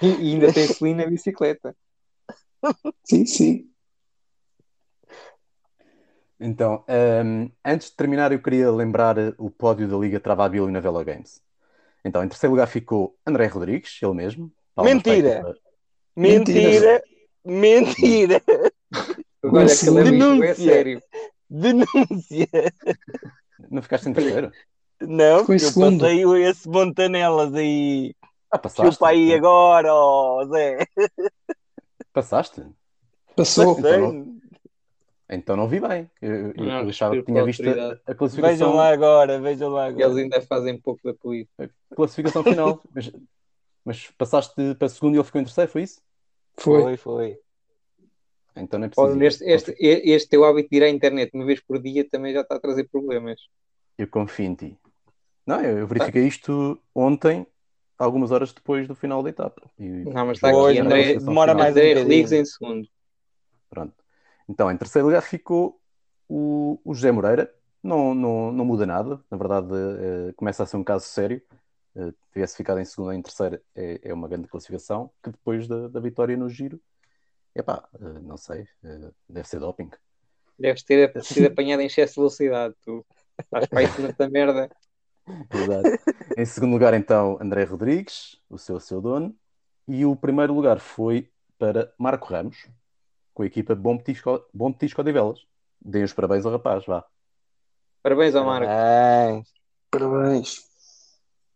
[0.00, 1.76] e, e ainda tem clean na bicicleta.
[3.04, 3.70] sim, sim.
[6.40, 11.04] Então, um, antes de terminar, eu queria lembrar o pódio da Liga Travabil na Velo
[11.04, 11.42] Games.
[12.04, 14.52] Então, em terceiro lugar ficou André Rodrigues, ele mesmo.
[14.76, 15.40] Mentira!
[15.40, 15.54] para a.
[16.14, 17.02] Mentira!
[17.44, 18.42] Mentira!
[19.42, 19.98] Olha, Sim.
[19.98, 20.54] aquele amigo é Denúncia.
[20.54, 21.02] sério.
[21.50, 22.46] Denúncia!
[23.70, 24.52] Não ficaste em terceiro?
[25.00, 26.00] Não, porque eu segundo.
[26.00, 28.14] passei esse Montanelas aí.
[28.50, 28.92] Ah, passaste.
[28.94, 30.86] Chupa aí agora, ó Zé.
[32.12, 32.64] Passaste?
[33.36, 33.76] Passou.
[33.76, 34.24] Passei.
[35.30, 36.10] Então não vi bem.
[36.22, 39.68] Eu, eu- Não, eu achava que tinha visto a, a classificação, Vejam lá agora, vejam
[39.70, 40.20] lá Eles agora.
[40.20, 41.70] ainda fazem pouco da polícia.
[41.90, 42.82] a classificação final.
[42.94, 43.12] mas,
[43.84, 46.00] mas passaste para segundo e ele ficou em terceiro, foi isso?
[46.56, 46.82] Foi.
[46.82, 47.38] Foi, foi.
[48.60, 49.16] Então não é preciso.
[49.16, 49.22] Ir.
[49.26, 52.56] este, este, teu hábito de ir à internet uma vez por dia também já está
[52.56, 53.40] a trazer problemas.
[53.96, 54.78] Eu confio em ti.
[55.46, 57.46] Não, eu, eu verifiquei isto ontem,
[57.98, 59.62] algumas horas depois do final da etapa.
[59.78, 61.94] E- Não, mas está aqui André, demora mais um André.
[61.94, 62.88] Rodrigues em segundo.
[63.70, 63.94] Pronto.
[64.48, 65.80] Então, em terceiro lugar ficou
[66.28, 67.52] o, o José Moreira.
[67.82, 69.20] Não, não, não muda nada.
[69.30, 71.40] Na verdade, eh, começa a ser um caso sério.
[71.96, 75.10] Eh, tivesse ficado em segundo ou em terceiro é, é uma grande classificação.
[75.22, 76.80] Que depois da, da vitória no giro,
[77.60, 79.90] epá, eh, não sei, eh, deve ser doping.
[80.58, 82.74] Deves ter sido apanhado em excesso de velocidade.
[82.82, 83.04] Tu
[83.40, 84.70] estás para aí tanta merda.
[85.50, 85.88] Exato.
[86.36, 89.34] em segundo lugar, então, André Rodrigues, o seu, seu dono.
[89.86, 92.68] E o primeiro lugar foi para Marco Ramos,
[93.32, 95.46] com a equipa Bom Petisco, Bom Petisco de Velas.
[95.80, 97.04] Deem os parabéns ao rapaz, vá.
[98.02, 98.66] Parabéns ao Marco.
[98.66, 99.54] Parabéns.
[99.90, 100.68] Parabéns.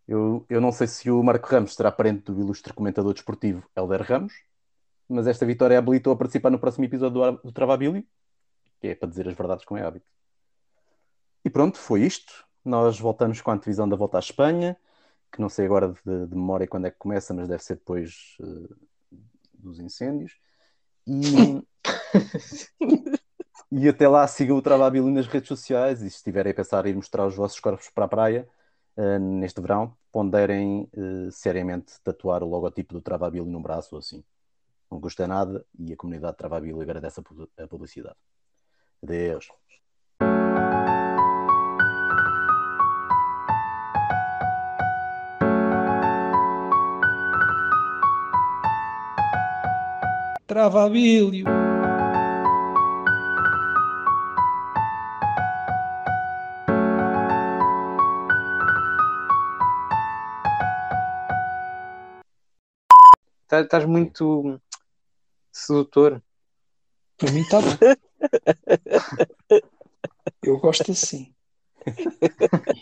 [0.06, 4.02] Eu, eu não sei se o Marco Ramos será parente do ilustre comentador desportivo Helder
[4.02, 4.32] Ramos,
[5.08, 8.04] mas esta vitória habilitou a participar no próximo episódio do, do Travabilio,
[8.80, 10.06] que é para dizer as verdades com é hábito.
[11.44, 12.44] E pronto, foi isto.
[12.64, 14.76] Nós voltamos com a antevisão da volta à Espanha,
[15.32, 18.36] que não sei agora de, de memória quando é que começa, mas deve ser depois
[18.40, 18.74] eh,
[19.54, 20.36] dos incêndios.
[21.06, 21.64] E,
[23.72, 26.90] e até lá sigam o Travabilio nas redes sociais e se estiverem a pensar em
[26.90, 28.48] ir mostrar os vossos corpos para a praia,
[28.96, 34.22] uh, neste verão, ponderem uh, seriamente tatuar o logotipo do Travabilio no braço ou assim.
[34.92, 38.14] Não custa nada e a comunidade Travabilio agradece a pu- a publicidade.
[39.02, 39.48] Adeus.
[50.46, 51.46] Travabilho.
[63.48, 64.60] Tá- Estás muito
[65.52, 66.22] sedutor.
[67.18, 67.68] Para mim está bom.
[70.42, 71.32] Eu gosto assim.